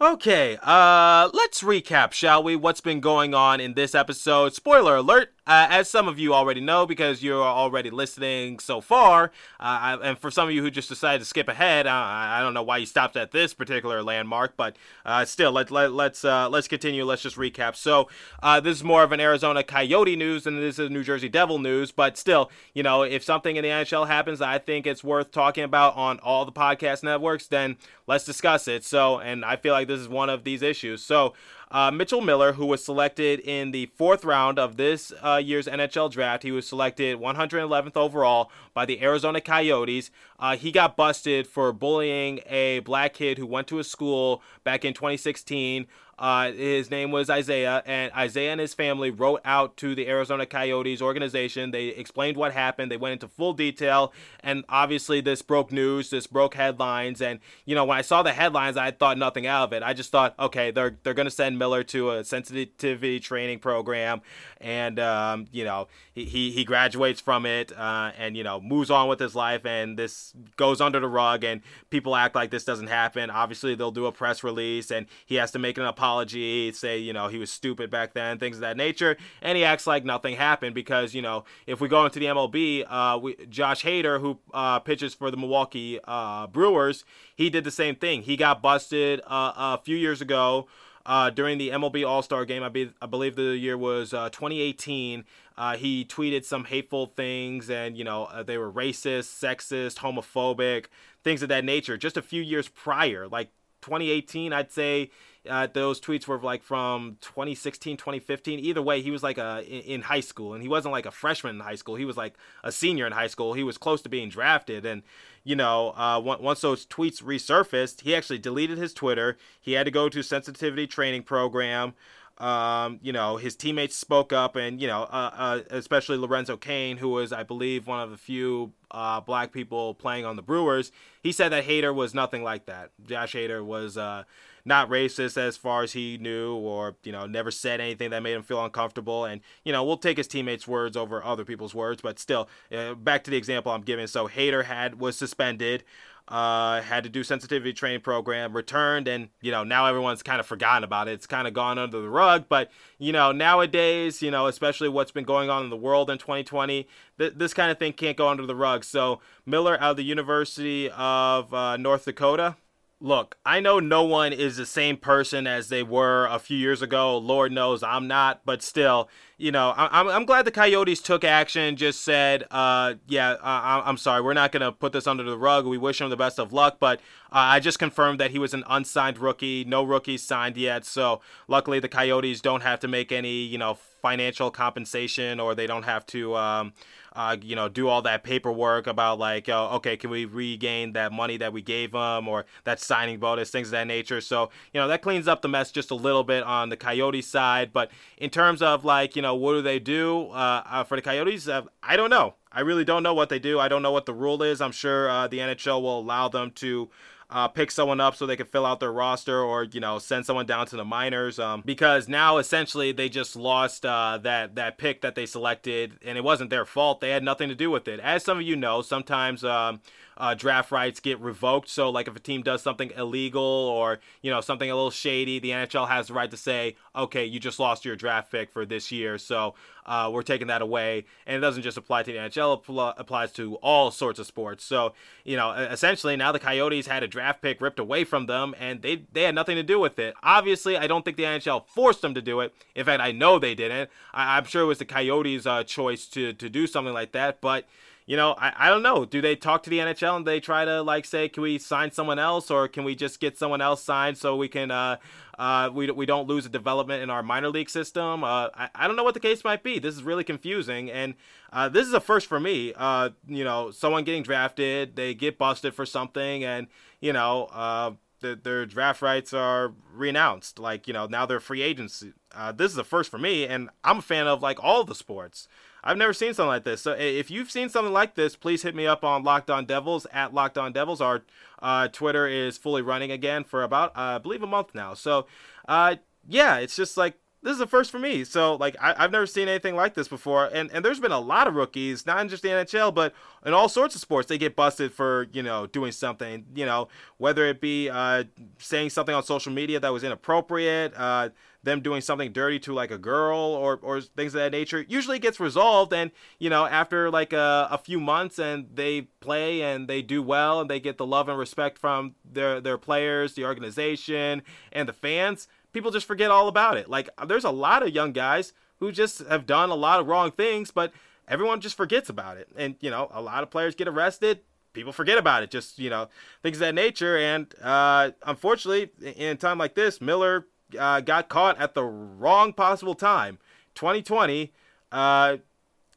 Okay, 0.00 0.56
uh, 0.62 1.28
let's 1.34 1.64
recap, 1.64 2.12
shall 2.12 2.40
we? 2.40 2.54
What's 2.54 2.80
been 2.80 3.00
going 3.00 3.34
on 3.34 3.58
in 3.58 3.74
this 3.74 3.96
episode? 3.96 4.54
Spoiler 4.54 4.94
alert, 4.94 5.32
uh, 5.48 5.66
as 5.70 5.88
some 5.88 6.06
of 6.06 6.18
you 6.18 6.34
already 6.34 6.60
know 6.60 6.84
because 6.86 7.22
you're 7.22 7.42
already 7.42 7.88
listening 7.88 8.58
so 8.58 8.82
far, 8.82 9.32
uh, 9.58 9.96
and 10.02 10.18
for 10.18 10.30
some 10.30 10.46
of 10.46 10.54
you 10.54 10.62
who 10.62 10.70
just 10.70 10.90
decided 10.90 11.20
to 11.20 11.24
skip 11.24 11.48
ahead, 11.48 11.86
uh, 11.86 11.90
I 11.90 12.40
don't 12.42 12.52
know 12.52 12.62
why 12.62 12.76
you 12.76 12.86
stopped 12.86 13.16
at 13.16 13.32
this 13.32 13.54
particular 13.54 14.02
landmark, 14.02 14.56
but 14.58 14.76
uh, 15.06 15.24
still, 15.24 15.50
let, 15.50 15.70
let, 15.70 15.92
let's 15.92 16.22
uh, 16.22 16.50
let's 16.50 16.68
continue. 16.68 17.04
Let's 17.04 17.22
just 17.22 17.36
recap. 17.36 17.76
So 17.76 18.08
uh, 18.42 18.60
this 18.60 18.76
is 18.76 18.84
more 18.84 19.02
of 19.02 19.10
an 19.10 19.20
Arizona 19.20 19.62
Coyote 19.62 20.16
news 20.16 20.44
than 20.44 20.60
this 20.60 20.78
is 20.78 20.90
New 20.90 21.02
Jersey 21.02 21.30
Devil 21.30 21.58
news, 21.58 21.92
but 21.92 22.18
still, 22.18 22.50
you 22.74 22.82
know, 22.82 23.02
if 23.02 23.24
something 23.24 23.56
in 23.56 23.62
the 23.62 23.70
NHL 23.70 24.06
happens 24.06 24.42
I 24.42 24.58
think 24.58 24.86
it's 24.86 25.02
worth 25.02 25.30
talking 25.30 25.64
about 25.64 25.96
on 25.96 26.18
all 26.18 26.44
the 26.44 26.52
podcast 26.52 27.02
networks, 27.02 27.46
then 27.46 27.78
let's 28.06 28.24
discuss 28.24 28.68
it. 28.68 28.84
So, 28.84 29.18
and 29.18 29.44
I 29.44 29.56
feel 29.56 29.72
like 29.72 29.88
this 29.88 30.00
is 30.00 30.08
one 30.08 30.28
of 30.28 30.44
these 30.44 30.60
issues. 30.60 31.02
So 31.02 31.32
uh, 31.70 31.90
Mitchell 31.90 32.20
Miller, 32.20 32.54
who 32.54 32.66
was 32.66 32.84
selected 32.84 33.40
in 33.40 33.70
the 33.72 33.86
fourth 33.86 34.24
round 34.24 34.58
of 34.58 34.76
this 34.76 35.12
uh, 35.22 35.36
year's 35.36 35.66
NHL 35.66 36.10
draft, 36.10 36.42
he 36.42 36.52
was 36.52 36.66
selected 36.66 37.18
111th 37.18 37.96
overall 37.96 38.50
by 38.72 38.86
the 38.86 39.02
Arizona 39.02 39.40
Coyotes. 39.40 40.10
Uh, 40.38 40.56
he 40.56 40.72
got 40.72 40.96
busted 40.96 41.46
for 41.46 41.72
bullying 41.72 42.40
a 42.46 42.80
black 42.80 43.14
kid 43.14 43.38
who 43.38 43.46
went 43.46 43.66
to 43.68 43.76
his 43.76 43.90
school 43.90 44.42
back 44.64 44.84
in 44.84 44.94
2016. 44.94 45.86
Uh, 46.18 46.50
his 46.50 46.90
name 46.90 47.12
was 47.12 47.30
Isaiah, 47.30 47.80
and 47.86 48.12
Isaiah 48.12 48.50
and 48.50 48.60
his 48.60 48.74
family 48.74 49.10
wrote 49.10 49.40
out 49.44 49.76
to 49.76 49.94
the 49.94 50.08
Arizona 50.08 50.46
Coyotes 50.46 51.00
organization. 51.00 51.70
They 51.70 51.88
explained 51.88 52.36
what 52.36 52.52
happened. 52.52 52.90
They 52.90 52.96
went 52.96 53.12
into 53.12 53.28
full 53.28 53.52
detail, 53.52 54.12
and 54.40 54.64
obviously 54.68 55.20
this 55.20 55.42
broke 55.42 55.70
news. 55.70 56.10
This 56.10 56.26
broke 56.26 56.54
headlines, 56.54 57.22
and 57.22 57.38
you 57.64 57.76
know 57.76 57.84
when 57.84 57.98
I 57.98 58.02
saw 58.02 58.24
the 58.24 58.32
headlines, 58.32 58.76
I 58.76 58.90
thought 58.90 59.16
nothing 59.16 59.46
out 59.46 59.64
of 59.64 59.72
it. 59.72 59.84
I 59.84 59.92
just 59.94 60.10
thought, 60.10 60.34
okay, 60.40 60.72
they're 60.72 60.98
they're 61.04 61.14
gonna 61.14 61.30
send 61.30 61.56
Miller 61.56 61.84
to 61.84 62.10
a 62.10 62.24
sensitivity 62.24 63.20
training 63.20 63.60
program, 63.60 64.20
and 64.60 64.98
um, 64.98 65.46
you 65.52 65.64
know 65.64 65.86
he, 66.12 66.24
he 66.24 66.50
he 66.50 66.64
graduates 66.64 67.20
from 67.20 67.46
it, 67.46 67.70
uh, 67.78 68.10
and 68.18 68.36
you 68.36 68.42
know 68.42 68.60
moves 68.60 68.90
on 68.90 69.08
with 69.08 69.20
his 69.20 69.36
life, 69.36 69.64
and 69.64 69.96
this 69.96 70.34
goes 70.56 70.80
under 70.80 70.98
the 70.98 71.06
rug, 71.08 71.44
and 71.44 71.60
people 71.90 72.16
act 72.16 72.34
like 72.34 72.50
this 72.50 72.64
doesn't 72.64 72.88
happen. 72.88 73.30
Obviously, 73.30 73.76
they'll 73.76 73.92
do 73.92 74.06
a 74.06 74.12
press 74.12 74.42
release, 74.42 74.90
and 74.90 75.06
he 75.24 75.36
has 75.36 75.52
to 75.52 75.60
make 75.60 75.78
an 75.78 75.84
apology 75.84 76.07
apology, 76.08 76.72
say, 76.72 76.98
you 76.98 77.12
know, 77.12 77.28
he 77.28 77.36
was 77.36 77.50
stupid 77.50 77.90
back 77.90 78.14
then, 78.14 78.38
things 78.38 78.56
of 78.56 78.60
that 78.62 78.78
nature, 78.78 79.16
and 79.42 79.58
he 79.58 79.64
acts 79.64 79.86
like 79.86 80.06
nothing 80.06 80.36
happened 80.36 80.74
because, 80.74 81.14
you 81.14 81.20
know, 81.20 81.44
if 81.66 81.82
we 81.82 81.88
go 81.88 82.06
into 82.06 82.18
the 82.18 82.26
MLB, 82.26 82.86
uh, 82.88 83.18
we, 83.18 83.36
Josh 83.50 83.84
Hader, 83.84 84.18
who 84.18 84.38
uh, 84.54 84.78
pitches 84.78 85.12
for 85.12 85.30
the 85.30 85.36
Milwaukee 85.36 86.00
uh, 86.04 86.46
Brewers, 86.46 87.04
he 87.36 87.50
did 87.50 87.64
the 87.64 87.70
same 87.70 87.94
thing. 87.94 88.22
He 88.22 88.38
got 88.38 88.62
busted 88.62 89.20
uh, 89.26 89.52
a 89.56 89.80
few 89.84 89.96
years 89.96 90.22
ago. 90.22 90.66
Uh, 91.04 91.30
during 91.30 91.56
the 91.56 91.70
MLB 91.70 92.06
All 92.06 92.22
Star 92.22 92.44
game, 92.44 92.62
I, 92.62 92.68
be, 92.68 92.90
I, 93.00 93.06
believe 93.06 93.34
the 93.34 93.56
year 93.56 93.78
was 93.78 94.12
uh, 94.12 94.28
2018. 94.28 95.24
Uh, 95.56 95.76
he 95.76 96.04
tweeted 96.04 96.44
some 96.44 96.64
hateful 96.64 97.06
things, 97.06 97.70
and 97.70 97.96
you 97.96 98.04
know 98.04 98.28
they 98.46 98.58
were 98.58 98.70
racist, 98.70 99.28
sexist, 99.42 99.98
homophobic, 99.98 100.86
things 101.24 101.42
of 101.42 101.48
that 101.48 101.64
nature. 101.64 101.96
Just 101.96 102.18
a 102.18 102.22
few 102.22 102.42
years 102.42 102.68
prior, 102.68 103.26
like 103.26 103.48
2018, 103.80 104.52
I'd 104.52 104.70
say 104.70 105.10
Uh, 105.48 105.66
those 105.66 106.00
tweets 106.00 106.26
were 106.26 106.38
like 106.38 106.62
from 106.62 107.16
2016, 107.20 107.96
2015. 107.96 108.58
Either 108.58 108.82
way, 108.82 109.00
he 109.00 109.10
was 109.10 109.22
like 109.22 109.38
a 109.38 109.64
in, 109.64 110.02
high 110.02 110.20
school, 110.20 110.54
and 110.54 110.62
he 110.62 110.68
wasn't 110.68 110.92
like 110.92 111.06
a 111.06 111.10
freshman 111.10 111.56
in 111.56 111.60
high 111.60 111.74
school. 111.74 111.94
He 111.94 112.04
was 112.04 112.16
like 112.16 112.34
a 112.62 112.70
senior 112.70 113.06
in 113.06 113.12
high 113.12 113.26
school. 113.26 113.54
He 113.54 113.62
was 113.62 113.78
close 113.78 114.02
to 114.02 114.08
being 114.08 114.28
drafted, 114.28 114.84
and 114.84 115.02
you 115.44 115.56
know, 115.56 115.90
uh, 115.96 116.20
once 116.20 116.60
those 116.60 116.84
tweets 116.86 117.22
resurfaced, 117.22 118.02
he 118.02 118.14
actually 118.14 118.38
deleted 118.38 118.78
his 118.78 118.92
Twitter. 118.92 119.38
He 119.60 119.72
had 119.72 119.84
to 119.84 119.90
go 119.90 120.08
to 120.08 120.22
sensitivity 120.22 120.86
training 120.86 121.22
program. 121.22 121.94
Um, 122.38 123.00
you 123.02 123.12
know, 123.12 123.36
his 123.36 123.56
teammates 123.56 123.96
spoke 123.96 124.32
up, 124.32 124.54
and 124.54 124.80
you 124.80 124.86
know, 124.86 125.02
uh, 125.02 125.30
uh, 125.34 125.60
especially 125.70 126.16
Lorenzo 126.18 126.56
Cain, 126.56 126.98
who 126.98 127.08
was, 127.08 127.32
I 127.32 127.42
believe, 127.42 127.86
one 127.86 128.00
of 128.00 128.10
the 128.10 128.16
few 128.16 128.72
uh, 128.92 129.20
black 129.20 129.52
people 129.52 129.94
playing 129.94 130.24
on 130.24 130.36
the 130.36 130.42
Brewers. 130.42 130.92
He 131.22 131.32
said 131.32 131.50
that 131.50 131.64
Hader 131.64 131.92
was 131.92 132.14
nothing 132.14 132.44
like 132.44 132.66
that. 132.66 132.90
Josh 133.06 133.34
Hader 133.34 133.64
was 133.64 133.96
uh, 133.96 134.22
not 134.64 134.88
racist 134.88 135.36
as 135.36 135.56
far 135.56 135.82
as 135.82 135.92
he 135.92 136.16
knew, 136.16 136.54
or 136.54 136.94
you 137.02 137.10
know, 137.10 137.26
never 137.26 137.50
said 137.50 137.80
anything 137.80 138.10
that 138.10 138.22
made 138.22 138.34
him 138.34 138.44
feel 138.44 138.64
uncomfortable. 138.64 139.24
And 139.24 139.40
you 139.64 139.72
know, 139.72 139.82
we'll 139.82 139.96
take 139.96 140.16
his 140.16 140.28
teammates' 140.28 140.68
words 140.68 140.96
over 140.96 141.24
other 141.24 141.44
people's 141.44 141.74
words, 141.74 142.00
but 142.00 142.20
still, 142.20 142.48
uh, 142.70 142.94
back 142.94 143.24
to 143.24 143.32
the 143.32 143.36
example 143.36 143.72
I'm 143.72 143.82
giving. 143.82 144.06
So 144.06 144.28
Hader 144.28 144.64
had 144.64 145.00
was 145.00 145.16
suspended 145.16 145.82
uh, 146.28 146.82
had 146.82 147.04
to 147.04 147.10
do 147.10 147.24
sensitivity 147.24 147.72
training 147.72 148.00
program, 148.00 148.54
returned, 148.54 149.08
and 149.08 149.28
you 149.40 149.50
know 149.50 149.64
now 149.64 149.86
everyone's 149.86 150.22
kind 150.22 150.40
of 150.40 150.46
forgotten 150.46 150.84
about 150.84 151.08
it. 151.08 151.12
It's 151.12 151.26
kind 151.26 151.48
of 151.48 151.54
gone 151.54 151.78
under 151.78 152.00
the 152.00 152.08
rug. 152.08 152.46
But 152.48 152.70
you 152.98 153.12
know 153.12 153.32
nowadays, 153.32 154.22
you 154.22 154.30
know 154.30 154.46
especially 154.46 154.88
what's 154.88 155.10
been 155.10 155.24
going 155.24 155.50
on 155.50 155.64
in 155.64 155.70
the 155.70 155.76
world 155.76 156.10
in 156.10 156.18
2020, 156.18 156.86
th- 157.18 157.32
this 157.36 157.54
kind 157.54 157.70
of 157.70 157.78
thing 157.78 157.92
can't 157.92 158.16
go 158.16 158.28
under 158.28 158.46
the 158.46 158.56
rug. 158.56 158.84
So 158.84 159.20
Miller 159.46 159.74
out 159.80 159.92
of 159.92 159.96
the 159.96 160.04
University 160.04 160.90
of 160.90 161.52
uh, 161.54 161.76
North 161.76 162.04
Dakota. 162.04 162.56
Look, 163.00 163.36
I 163.46 163.60
know 163.60 163.78
no 163.78 164.02
one 164.02 164.32
is 164.32 164.56
the 164.56 164.66
same 164.66 164.96
person 164.96 165.46
as 165.46 165.68
they 165.68 165.84
were 165.84 166.26
a 166.26 166.40
few 166.40 166.56
years 166.56 166.82
ago. 166.82 167.16
Lord 167.16 167.52
knows 167.52 167.80
I'm 167.84 168.08
not, 168.08 168.40
but 168.44 168.60
still, 168.60 169.08
you 169.36 169.52
know, 169.52 169.70
I, 169.70 170.00
am 170.00 170.08
I'm 170.08 170.24
glad 170.24 170.44
the 170.44 170.50
Coyotes 170.50 171.00
took 171.00 171.22
action. 171.22 171.76
Just 171.76 172.02
said, 172.02 172.44
uh, 172.50 172.94
yeah, 173.06 173.36
I, 173.40 173.84
I'm 173.86 173.98
sorry, 173.98 174.20
we're 174.20 174.34
not 174.34 174.50
gonna 174.50 174.72
put 174.72 174.92
this 174.92 175.06
under 175.06 175.22
the 175.22 175.38
rug. 175.38 175.64
We 175.64 175.78
wish 175.78 176.00
him 176.00 176.10
the 176.10 176.16
best 176.16 176.40
of 176.40 176.52
luck, 176.52 176.78
but 176.80 176.98
uh, 177.30 177.54
I 177.54 177.60
just 177.60 177.78
confirmed 177.78 178.18
that 178.18 178.32
he 178.32 178.40
was 178.40 178.52
an 178.52 178.64
unsigned 178.68 179.18
rookie. 179.18 179.64
No 179.64 179.84
rookies 179.84 180.24
signed 180.24 180.56
yet, 180.56 180.84
so 180.84 181.20
luckily 181.46 181.78
the 181.78 181.88
Coyotes 181.88 182.40
don't 182.40 182.62
have 182.62 182.80
to 182.80 182.88
make 182.88 183.12
any, 183.12 183.42
you 183.42 183.58
know, 183.58 183.78
financial 184.00 184.50
compensation 184.50 185.40
or 185.40 185.54
they 185.54 185.66
don't 185.66 185.84
have 185.84 186.06
to. 186.06 186.36
Um, 186.36 186.72
uh, 187.18 187.36
you 187.42 187.56
know, 187.56 187.68
do 187.68 187.88
all 187.88 188.00
that 188.02 188.22
paperwork 188.22 188.86
about 188.86 189.18
like, 189.18 189.48
okay, 189.48 189.96
can 189.96 190.08
we 190.08 190.24
regain 190.24 190.92
that 190.92 191.10
money 191.10 191.36
that 191.36 191.52
we 191.52 191.60
gave 191.60 191.90
them 191.90 192.28
or 192.28 192.46
that 192.62 192.78
signing 192.78 193.18
bonus, 193.18 193.50
things 193.50 193.68
of 193.68 193.72
that 193.72 193.88
nature. 193.88 194.20
So, 194.20 194.50
you 194.72 194.80
know, 194.80 194.86
that 194.86 195.02
cleans 195.02 195.26
up 195.26 195.42
the 195.42 195.48
mess 195.48 195.72
just 195.72 195.90
a 195.90 195.96
little 195.96 196.22
bit 196.22 196.44
on 196.44 196.68
the 196.68 196.76
Coyote 196.76 197.22
side. 197.22 197.72
But 197.72 197.90
in 198.18 198.30
terms 198.30 198.62
of 198.62 198.84
like, 198.84 199.16
you 199.16 199.22
know, 199.22 199.34
what 199.34 199.54
do 199.54 199.62
they 199.62 199.80
do 199.80 200.28
uh, 200.28 200.62
uh 200.64 200.84
for 200.84 200.94
the 200.94 201.02
Coyotes? 201.02 201.48
Uh, 201.48 201.62
I 201.82 201.96
don't 201.96 202.10
know. 202.10 202.34
I 202.52 202.60
really 202.60 202.84
don't 202.84 203.02
know 203.02 203.14
what 203.14 203.30
they 203.30 203.40
do. 203.40 203.58
I 203.58 203.66
don't 203.66 203.82
know 203.82 203.92
what 203.92 204.06
the 204.06 204.14
rule 204.14 204.40
is. 204.42 204.60
I'm 204.60 204.72
sure 204.72 205.10
uh, 205.10 205.26
the 205.26 205.38
NHL 205.38 205.82
will 205.82 205.98
allow 205.98 206.28
them 206.28 206.52
to 206.52 206.88
uh, 207.30 207.48
pick 207.48 207.70
someone 207.70 208.00
up 208.00 208.16
so 208.16 208.26
they 208.26 208.36
can 208.36 208.46
fill 208.46 208.64
out 208.64 208.80
their 208.80 208.92
roster 208.92 209.40
or 209.40 209.64
you 209.64 209.80
know 209.80 209.98
send 209.98 210.24
someone 210.24 210.46
down 210.46 210.66
to 210.66 210.76
the 210.76 210.84
minors 210.84 211.38
um, 211.38 211.62
because 211.64 212.08
now 212.08 212.38
essentially 212.38 212.90
they 212.92 213.08
just 213.08 213.36
lost 213.36 213.84
uh, 213.84 214.18
that 214.22 214.54
that 214.54 214.78
pick 214.78 215.02
that 215.02 215.14
they 215.14 215.26
selected 215.26 215.98
and 216.04 216.16
it 216.16 216.24
wasn't 216.24 216.48
their 216.48 216.64
fault. 216.64 217.00
They 217.00 217.10
had 217.10 217.22
nothing 217.22 217.48
to 217.48 217.54
do 217.54 217.70
with 217.70 217.86
it. 217.86 218.00
As 218.00 218.24
some 218.24 218.38
of 218.38 218.44
you 218.44 218.56
know 218.56 218.80
sometimes 218.80 219.44
um, 219.44 219.80
uh, 220.18 220.34
draft 220.34 220.72
rights 220.72 221.00
get 221.00 221.20
revoked. 221.20 221.68
So, 221.68 221.90
like, 221.90 222.08
if 222.08 222.16
a 222.16 222.20
team 222.20 222.42
does 222.42 222.60
something 222.60 222.90
illegal 222.96 223.42
or 223.42 224.00
you 224.20 224.30
know 224.30 224.40
something 224.40 224.70
a 224.70 224.74
little 224.74 224.90
shady, 224.90 225.38
the 225.38 225.50
NHL 225.50 225.88
has 225.88 226.08
the 226.08 226.14
right 226.14 226.30
to 226.30 226.36
say, 226.36 226.76
"Okay, 226.94 227.24
you 227.24 227.38
just 227.38 227.60
lost 227.60 227.84
your 227.84 227.96
draft 227.96 228.30
pick 228.30 228.50
for 228.50 228.66
this 228.66 228.90
year, 228.90 229.16
so 229.16 229.54
uh, 229.88 230.10
we're 230.12 230.22
taking 230.22 230.46
that 230.46 230.62
away." 230.62 231.04
And 231.26 231.36
it 231.36 231.40
doesn't 231.40 231.62
just 231.62 231.76
apply 231.76 232.04
to 232.04 232.12
the 232.12 232.18
NHL; 232.18 232.58
it 232.58 232.94
applies 232.98 233.32
to 233.32 233.56
all 233.56 233.90
sorts 233.90 234.18
of 234.18 234.26
sports. 234.26 234.64
So, 234.64 234.92
you 235.24 235.36
know, 235.36 235.52
essentially, 235.52 236.16
now 236.16 236.30
the 236.30 236.38
Coyotes 236.38 236.86
had 236.86 237.02
a 237.02 237.08
draft 237.08 237.42
pick 237.42 237.60
ripped 237.60 237.78
away 237.78 238.04
from 238.04 238.26
them, 238.26 238.54
and 238.58 238.82
they 238.82 239.02
they 239.12 239.22
had 239.22 239.34
nothing 239.34 239.56
to 239.56 239.62
do 239.62 239.80
with 239.80 239.98
it. 239.98 240.14
Obviously, 240.22 240.76
I 240.76 240.86
don't 240.86 241.04
think 241.04 241.16
the 241.16 241.24
NHL 241.24 241.66
forced 241.66 242.02
them 242.02 242.14
to 242.14 242.22
do 242.22 242.40
it. 242.40 242.54
In 242.74 242.84
fact, 242.84 243.02
I 243.02 243.10
know 243.10 243.38
they 243.38 243.54
didn't. 243.54 243.90
I, 244.14 244.38
am 244.38 244.44
sure 244.44 244.62
it 244.62 244.66
was 244.66 244.78
the 244.78 244.84
Coyotes' 244.84 245.46
uh, 245.46 245.64
choice 245.64 246.06
to 246.08 246.32
to 246.34 246.48
do 246.48 246.66
something 246.66 246.94
like 246.94 247.12
that, 247.12 247.40
but 247.40 247.66
you 248.08 248.16
know, 248.16 248.34
I, 248.38 248.54
I 248.56 248.68
don't 248.70 248.82
know. 248.82 249.04
Do 249.04 249.20
they 249.20 249.36
talk 249.36 249.62
to 249.64 249.70
the 249.70 249.80
NHL 249.80 250.16
and 250.16 250.26
they 250.26 250.40
try 250.40 250.64
to 250.64 250.80
like 250.80 251.04
say, 251.04 251.28
can 251.28 251.42
we 251.42 251.58
sign 251.58 251.92
someone 251.92 252.18
else 252.18 252.50
or 252.50 252.66
can 252.66 252.84
we 252.84 252.94
just 252.94 253.20
get 253.20 253.36
someone 253.36 253.60
else 253.60 253.82
signed 253.82 254.16
so 254.16 254.34
we 254.34 254.48
can 254.48 254.70
uh, 254.70 254.96
uh, 255.38 255.68
we, 255.70 255.90
we 255.90 256.06
don't 256.06 256.26
lose 256.26 256.46
a 256.46 256.48
development 256.48 257.02
in 257.02 257.10
our 257.10 257.22
minor 257.22 257.50
league 257.50 257.68
system? 257.68 258.24
Uh, 258.24 258.48
I, 258.54 258.70
I 258.74 258.86
don't 258.86 258.96
know 258.96 259.04
what 259.04 259.12
the 259.12 259.20
case 259.20 259.44
might 259.44 259.62
be. 259.62 259.78
This 259.78 259.94
is 259.94 260.02
really 260.02 260.24
confusing 260.24 260.90
and 260.90 261.16
uh, 261.52 261.68
this 261.68 261.86
is 261.86 261.92
a 261.92 262.00
first 262.00 262.26
for 262.28 262.40
me. 262.40 262.72
Uh, 262.74 263.10
you 263.26 263.44
know, 263.44 263.70
someone 263.70 264.04
getting 264.04 264.22
drafted, 264.22 264.96
they 264.96 265.12
get 265.12 265.36
busted 265.36 265.74
for 265.74 265.84
something 265.84 266.42
and 266.42 266.66
you 267.00 267.12
know. 267.12 267.44
Uh, 267.52 267.92
the, 268.20 268.34
their 268.34 268.66
draft 268.66 269.00
rights 269.00 269.32
are 269.32 269.72
renounced. 269.94 270.58
Like, 270.58 270.88
you 270.88 270.92
know, 270.92 271.06
now 271.06 271.24
they're 271.24 271.38
free 271.38 271.62
agents. 271.62 272.04
Uh, 272.34 272.50
this 272.50 272.72
is 272.72 272.76
a 272.76 272.82
first 272.82 273.12
for 273.12 273.18
me, 273.18 273.46
and 273.46 273.70
I'm 273.84 273.98
a 273.98 274.02
fan 274.02 274.26
of 274.26 274.42
like 274.42 274.58
all 274.60 274.82
the 274.82 274.96
sports. 274.96 275.46
I've 275.88 275.96
never 275.96 276.12
seen 276.12 276.34
something 276.34 276.48
like 276.48 276.64
this. 276.64 276.82
So 276.82 276.92
if 276.92 277.30
you've 277.30 277.50
seen 277.50 277.70
something 277.70 277.94
like 277.94 278.14
this, 278.14 278.36
please 278.36 278.62
hit 278.62 278.74
me 278.74 278.86
up 278.86 279.04
on 279.04 279.24
Locked 279.24 279.48
On 279.48 279.64
Devils 279.64 280.06
at 280.12 280.34
Locked 280.34 280.58
On 280.58 280.70
Devils. 280.70 281.00
Our 281.00 281.22
uh, 281.62 281.88
Twitter 281.88 282.26
is 282.26 282.58
fully 282.58 282.82
running 282.82 283.10
again 283.10 283.42
for 283.42 283.62
about, 283.62 283.96
uh, 283.96 284.16
I 284.16 284.18
believe, 284.18 284.42
a 284.42 284.46
month 284.46 284.74
now. 284.74 284.92
So, 284.92 285.26
uh, 285.66 285.96
yeah, 286.28 286.58
it's 286.58 286.76
just 286.76 286.98
like 286.98 287.14
this 287.42 287.54
is 287.54 287.60
a 287.60 287.66
first 287.66 287.90
for 287.90 287.98
me. 287.98 288.24
So 288.24 288.56
like 288.56 288.76
I, 288.80 289.00
have 289.00 289.12
never 289.12 289.26
seen 289.26 289.48
anything 289.48 289.76
like 289.76 289.94
this 289.94 290.08
before. 290.08 290.50
And 290.52 290.70
and 290.72 290.84
there's 290.84 291.00
been 291.00 291.12
a 291.12 291.20
lot 291.20 291.46
of 291.46 291.54
rookies, 291.54 292.04
not 292.04 292.26
just 292.28 292.42
the 292.42 292.50
NHL, 292.50 292.94
but 292.94 293.14
in 293.46 293.54
all 293.54 293.70
sorts 293.70 293.94
of 293.94 294.00
sports, 294.00 294.28
they 294.28 294.36
get 294.36 294.56
busted 294.56 294.92
for 294.92 295.28
you 295.32 295.42
know 295.42 295.66
doing 295.66 295.92
something. 295.92 296.44
You 296.54 296.66
know 296.66 296.88
whether 297.16 297.46
it 297.46 297.60
be 297.60 297.88
uh, 297.88 298.24
saying 298.58 298.90
something 298.90 299.14
on 299.14 299.22
social 299.22 299.52
media 299.52 299.80
that 299.80 299.92
was 299.92 300.04
inappropriate, 300.04 300.92
uh, 300.96 301.30
them 301.62 301.80
doing 301.80 302.00
something 302.00 302.32
dirty 302.32 302.58
to 302.60 302.72
like 302.72 302.90
a 302.90 302.98
girl 302.98 303.38
or 303.38 303.78
or 303.82 304.00
things 304.00 304.34
of 304.34 304.40
that 304.40 304.52
nature. 304.52 304.84
Usually 304.88 305.18
gets 305.18 305.40
resolved, 305.40 305.92
and 305.92 306.10
you 306.38 306.50
know 306.50 306.66
after 306.66 307.10
like 307.10 307.32
a, 307.32 307.68
a 307.70 307.78
few 307.78 308.00
months, 308.00 308.38
and 308.38 308.66
they 308.74 309.02
play 309.20 309.62
and 309.62 309.88
they 309.88 310.02
do 310.02 310.22
well, 310.22 310.60
and 310.60 310.70
they 310.70 310.80
get 310.80 310.98
the 310.98 311.06
love 311.06 311.28
and 311.28 311.38
respect 311.38 311.78
from 311.78 312.14
their 312.24 312.60
their 312.60 312.78
players, 312.78 313.34
the 313.34 313.44
organization, 313.44 314.42
and 314.72 314.88
the 314.88 314.92
fans 314.92 315.48
people 315.72 315.90
just 315.90 316.06
forget 316.06 316.30
all 316.30 316.48
about 316.48 316.76
it. 316.76 316.88
Like 316.88 317.08
there's 317.26 317.44
a 317.44 317.50
lot 317.50 317.82
of 317.82 317.90
young 317.90 318.12
guys 318.12 318.52
who 318.78 318.92
just 318.92 319.20
have 319.26 319.46
done 319.46 319.70
a 319.70 319.74
lot 319.74 320.00
of 320.00 320.06
wrong 320.06 320.30
things, 320.30 320.70
but 320.70 320.92
everyone 321.26 321.60
just 321.60 321.76
forgets 321.76 322.08
about 322.08 322.36
it. 322.36 322.48
And 322.56 322.76
you 322.80 322.90
know, 322.90 323.08
a 323.12 323.20
lot 323.20 323.42
of 323.42 323.50
players 323.50 323.74
get 323.74 323.88
arrested. 323.88 324.40
People 324.72 324.92
forget 324.92 325.18
about 325.18 325.42
it, 325.42 325.50
just 325.50 325.78
you 325.78 325.90
know, 325.90 326.08
things 326.42 326.56
of 326.56 326.60
that 326.60 326.74
nature. 326.74 327.16
And 327.16 327.52
uh, 327.62 328.10
unfortunately, 328.24 328.90
in 329.16 329.28
a 329.28 329.34
time 329.36 329.58
like 329.58 329.74
this, 329.74 330.00
Miller 330.00 330.46
uh, 330.78 331.00
got 331.00 331.28
caught 331.28 331.58
at 331.58 331.74
the 331.74 331.84
wrong 331.84 332.52
possible 332.52 332.94
time. 332.94 333.38
2020, 333.74 334.52
uh, 334.90 335.36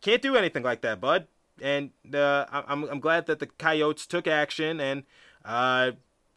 can't 0.02 0.22
do 0.22 0.36
anything 0.36 0.64
like 0.64 0.82
that, 0.82 1.02
bud. 1.02 1.28
And 1.62 1.92
uh, 2.14 2.46
I'm 2.52 2.86
I'm 2.86 3.00
glad 3.00 3.28
that 3.28 3.40
the 3.40 3.46
Coyotes 3.46 4.08
took 4.08 4.28
action 4.28 4.80
and 4.80 5.04
uh, 5.46 5.92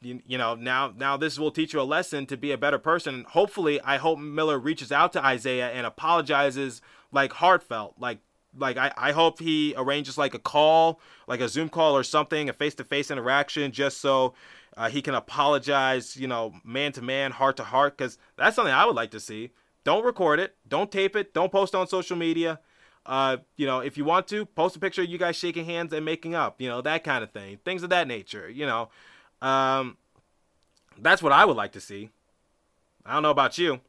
you, 0.04 0.20
you 0.26 0.38
know 0.38 0.54
now 0.54 0.92
now 0.96 1.16
this 1.16 1.38
will 1.38 1.50
teach 1.50 1.72
you 1.72 1.80
a 1.80 1.82
lesson 1.82 2.26
to 2.26 2.36
be 2.36 2.52
a 2.52 2.58
better 2.58 2.78
person 2.78 3.24
hopefully 3.30 3.80
i 3.82 3.96
hope 3.96 4.18
miller 4.18 4.58
reaches 4.58 4.92
out 4.92 5.12
to 5.12 5.24
isaiah 5.24 5.70
and 5.70 5.86
apologizes 5.86 6.82
like 7.10 7.32
heartfelt 7.34 7.94
like 7.98 8.18
like 8.56 8.76
I, 8.76 8.92
I 8.96 9.12
hope 9.12 9.40
he 9.40 9.74
arranges 9.76 10.16
like 10.16 10.34
a 10.34 10.38
call 10.38 11.00
like 11.26 11.40
a 11.40 11.48
zoom 11.48 11.68
call 11.68 11.96
or 11.96 12.02
something 12.02 12.48
a 12.48 12.52
face-to-face 12.52 13.10
interaction 13.10 13.72
just 13.72 14.00
so 14.00 14.34
uh, 14.76 14.88
he 14.88 15.02
can 15.02 15.14
apologize 15.14 16.16
you 16.16 16.26
know 16.26 16.52
man 16.64 16.92
to 16.92 17.02
man 17.02 17.30
heart 17.30 17.56
to 17.56 17.64
heart 17.64 17.96
because 17.96 18.18
that's 18.36 18.56
something 18.56 18.74
i 18.74 18.84
would 18.84 18.96
like 18.96 19.10
to 19.10 19.20
see 19.20 19.50
don't 19.84 20.04
record 20.04 20.40
it 20.40 20.56
don't 20.68 20.90
tape 20.90 21.14
it 21.16 21.34
don't 21.34 21.52
post 21.52 21.74
on 21.74 21.86
social 21.86 22.16
media 22.16 22.58
uh, 23.06 23.36
you 23.56 23.66
know, 23.66 23.80
if 23.80 23.98
you 23.98 24.04
want 24.04 24.26
to, 24.28 24.46
post 24.46 24.76
a 24.76 24.78
picture 24.78 25.02
of 25.02 25.08
you 25.08 25.18
guys 25.18 25.36
shaking 25.36 25.66
hands 25.66 25.92
and 25.92 26.04
making 26.04 26.34
up, 26.34 26.60
you 26.60 26.68
know, 26.68 26.80
that 26.80 27.04
kind 27.04 27.22
of 27.22 27.30
thing, 27.30 27.58
things 27.64 27.82
of 27.82 27.90
that 27.90 28.08
nature, 28.08 28.48
you 28.48 28.66
know. 28.66 28.88
Um, 29.42 29.98
that's 30.98 31.22
what 31.22 31.32
I 31.32 31.44
would 31.44 31.56
like 31.56 31.72
to 31.72 31.80
see. 31.80 32.10
I 33.04 33.12
don't 33.12 33.22
know 33.22 33.30
about 33.30 33.58
you. 33.58 33.80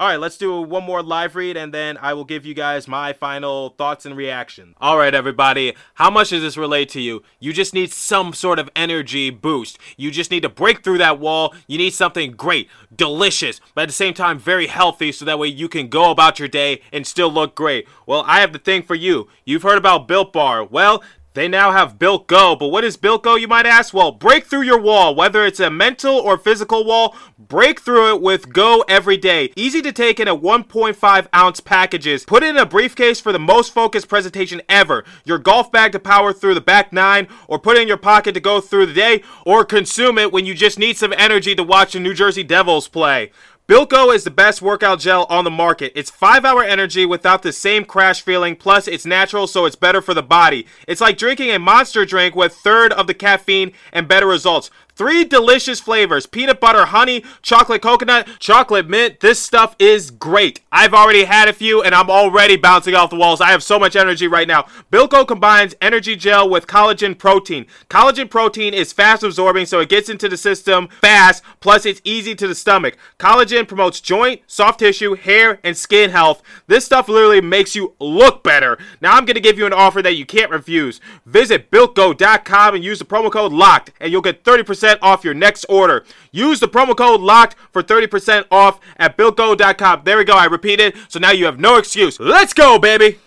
All 0.00 0.06
right, 0.06 0.20
let's 0.20 0.36
do 0.36 0.60
one 0.60 0.84
more 0.84 1.02
live 1.02 1.34
read 1.34 1.56
and 1.56 1.74
then 1.74 1.98
I 2.00 2.14
will 2.14 2.24
give 2.24 2.46
you 2.46 2.54
guys 2.54 2.86
my 2.86 3.12
final 3.12 3.70
thoughts 3.70 4.06
and 4.06 4.16
reaction. 4.16 4.76
All 4.80 4.96
right, 4.96 5.12
everybody, 5.12 5.74
how 5.94 6.08
much 6.08 6.30
does 6.30 6.40
this 6.40 6.56
relate 6.56 6.88
to 6.90 7.00
you? 7.00 7.24
You 7.40 7.52
just 7.52 7.74
need 7.74 7.92
some 7.92 8.32
sort 8.32 8.60
of 8.60 8.70
energy 8.76 9.30
boost. 9.30 9.76
You 9.96 10.12
just 10.12 10.30
need 10.30 10.44
to 10.44 10.48
break 10.48 10.84
through 10.84 10.98
that 10.98 11.18
wall. 11.18 11.52
You 11.66 11.78
need 11.78 11.94
something 11.94 12.30
great, 12.30 12.68
delicious, 12.94 13.60
but 13.74 13.82
at 13.82 13.88
the 13.88 13.92
same 13.92 14.14
time 14.14 14.38
very 14.38 14.68
healthy 14.68 15.10
so 15.10 15.24
that 15.24 15.40
way 15.40 15.48
you 15.48 15.68
can 15.68 15.88
go 15.88 16.12
about 16.12 16.38
your 16.38 16.46
day 16.46 16.80
and 16.92 17.04
still 17.04 17.32
look 17.32 17.56
great. 17.56 17.88
Well, 18.06 18.22
I 18.24 18.38
have 18.38 18.52
the 18.52 18.60
thing 18.60 18.84
for 18.84 18.94
you. 18.94 19.26
You've 19.44 19.64
heard 19.64 19.78
about 19.78 20.06
Built 20.06 20.32
Bar. 20.32 20.62
Well, 20.62 21.02
They 21.38 21.46
now 21.46 21.70
have 21.70 22.00
Built 22.00 22.26
Go, 22.26 22.56
but 22.56 22.66
what 22.66 22.82
is 22.82 22.96
Built 22.96 23.22
Go, 23.22 23.36
you 23.36 23.46
might 23.46 23.64
ask? 23.64 23.94
Well, 23.94 24.10
break 24.10 24.46
through 24.46 24.62
your 24.62 24.80
wall, 24.80 25.14
whether 25.14 25.46
it's 25.46 25.60
a 25.60 25.70
mental 25.70 26.16
or 26.16 26.36
physical 26.36 26.84
wall, 26.84 27.14
break 27.38 27.78
through 27.78 28.12
it 28.12 28.20
with 28.20 28.52
Go 28.52 28.84
every 28.88 29.16
day. 29.16 29.52
Easy 29.54 29.80
to 29.82 29.92
take 29.92 30.18
in 30.18 30.26
a 30.26 30.36
1.5 30.36 31.28
ounce 31.32 31.60
packages. 31.60 32.24
Put 32.24 32.42
it 32.42 32.48
in 32.48 32.56
a 32.56 32.66
briefcase 32.66 33.20
for 33.20 33.30
the 33.30 33.38
most 33.38 33.72
focused 33.72 34.08
presentation 34.08 34.60
ever. 34.68 35.04
Your 35.24 35.38
golf 35.38 35.70
bag 35.70 35.92
to 35.92 36.00
power 36.00 36.32
through 36.32 36.54
the 36.54 36.60
back 36.60 36.92
nine, 36.92 37.28
or 37.46 37.60
put 37.60 37.76
it 37.76 37.82
in 37.82 37.88
your 37.88 37.98
pocket 37.98 38.32
to 38.32 38.40
go 38.40 38.60
through 38.60 38.86
the 38.86 38.92
day, 38.92 39.22
or 39.46 39.64
consume 39.64 40.18
it 40.18 40.32
when 40.32 40.44
you 40.44 40.54
just 40.54 40.76
need 40.76 40.96
some 40.96 41.14
energy 41.16 41.54
to 41.54 41.62
watch 41.62 41.92
the 41.92 42.00
New 42.00 42.14
Jersey 42.14 42.42
Devils 42.42 42.88
play. 42.88 43.30
Built 43.68 43.90
Go 43.90 44.10
is 44.12 44.24
the 44.24 44.30
best 44.30 44.62
workout 44.62 44.98
gel 44.98 45.26
on 45.28 45.44
the 45.44 45.50
market. 45.50 45.92
It's 45.94 46.10
5 46.10 46.42
hour 46.46 46.62
energy 46.64 47.04
without 47.04 47.42
the 47.42 47.52
same 47.52 47.84
crash 47.84 48.22
feeling, 48.22 48.56
plus 48.56 48.88
it's 48.88 49.04
natural 49.04 49.46
so 49.46 49.66
it's 49.66 49.76
better 49.76 50.00
for 50.00 50.14
the 50.14 50.22
body. 50.22 50.66
It's 50.86 51.02
like 51.02 51.18
drinking 51.18 51.50
a 51.50 51.58
monster 51.58 52.06
drink 52.06 52.34
with 52.34 52.54
third 52.54 52.94
of 52.94 53.06
the 53.06 53.12
caffeine 53.12 53.72
and 53.92 54.08
better 54.08 54.26
results. 54.26 54.70
Three 54.98 55.22
delicious 55.22 55.78
flavors 55.78 56.26
peanut 56.26 56.58
butter, 56.58 56.86
honey, 56.86 57.24
chocolate 57.40 57.82
coconut, 57.82 58.28
chocolate 58.40 58.88
mint. 58.88 59.20
This 59.20 59.38
stuff 59.38 59.76
is 59.78 60.10
great. 60.10 60.58
I've 60.72 60.92
already 60.92 61.22
had 61.22 61.48
a 61.48 61.52
few 61.52 61.80
and 61.80 61.94
I'm 61.94 62.10
already 62.10 62.56
bouncing 62.56 62.96
off 62.96 63.10
the 63.10 63.16
walls. 63.16 63.40
I 63.40 63.52
have 63.52 63.62
so 63.62 63.78
much 63.78 63.94
energy 63.94 64.26
right 64.26 64.48
now. 64.48 64.66
Built 64.90 65.12
Go 65.12 65.24
combines 65.24 65.76
energy 65.80 66.16
gel 66.16 66.50
with 66.50 66.66
collagen 66.66 67.16
protein. 67.16 67.66
Collagen 67.88 68.28
protein 68.28 68.74
is 68.74 68.92
fast 68.92 69.22
absorbing, 69.22 69.66
so 69.66 69.78
it 69.78 69.88
gets 69.88 70.08
into 70.08 70.28
the 70.28 70.36
system 70.36 70.88
fast, 71.00 71.44
plus 71.60 71.86
it's 71.86 72.00
easy 72.02 72.34
to 72.34 72.48
the 72.48 72.54
stomach. 72.56 72.98
Collagen 73.20 73.68
promotes 73.68 74.00
joint, 74.00 74.42
soft 74.48 74.80
tissue, 74.80 75.14
hair, 75.14 75.60
and 75.62 75.76
skin 75.76 76.10
health. 76.10 76.42
This 76.66 76.84
stuff 76.84 77.08
literally 77.08 77.40
makes 77.40 77.76
you 77.76 77.94
look 78.00 78.42
better. 78.42 78.76
Now 79.00 79.12
I'm 79.12 79.26
going 79.26 79.36
to 79.36 79.40
give 79.40 79.58
you 79.58 79.66
an 79.66 79.72
offer 79.72 80.02
that 80.02 80.16
you 80.16 80.26
can't 80.26 80.50
refuse. 80.50 81.00
Visit 81.24 81.70
builtgo.com 81.70 82.74
and 82.74 82.82
use 82.82 82.98
the 82.98 83.04
promo 83.04 83.30
code 83.30 83.52
LOCKED, 83.52 83.92
and 84.00 84.10
you'll 84.10 84.22
get 84.22 84.42
30% 84.42 84.87
off 85.02 85.24
your 85.24 85.34
next 85.34 85.64
order. 85.68 86.04
Use 86.32 86.60
the 86.60 86.68
promo 86.68 86.96
code 86.96 87.20
LOCKED 87.20 87.54
for 87.72 87.82
30% 87.82 88.46
off 88.50 88.80
at 88.96 89.16
builtgo.com. 89.16 90.02
There 90.04 90.16
we 90.16 90.24
go. 90.24 90.34
I 90.34 90.46
repeat 90.46 90.80
it. 90.80 90.96
So 91.08 91.18
now 91.18 91.32
you 91.32 91.44
have 91.44 91.60
no 91.60 91.76
excuse. 91.76 92.18
Let's 92.18 92.54
go, 92.54 92.78
baby. 92.78 93.18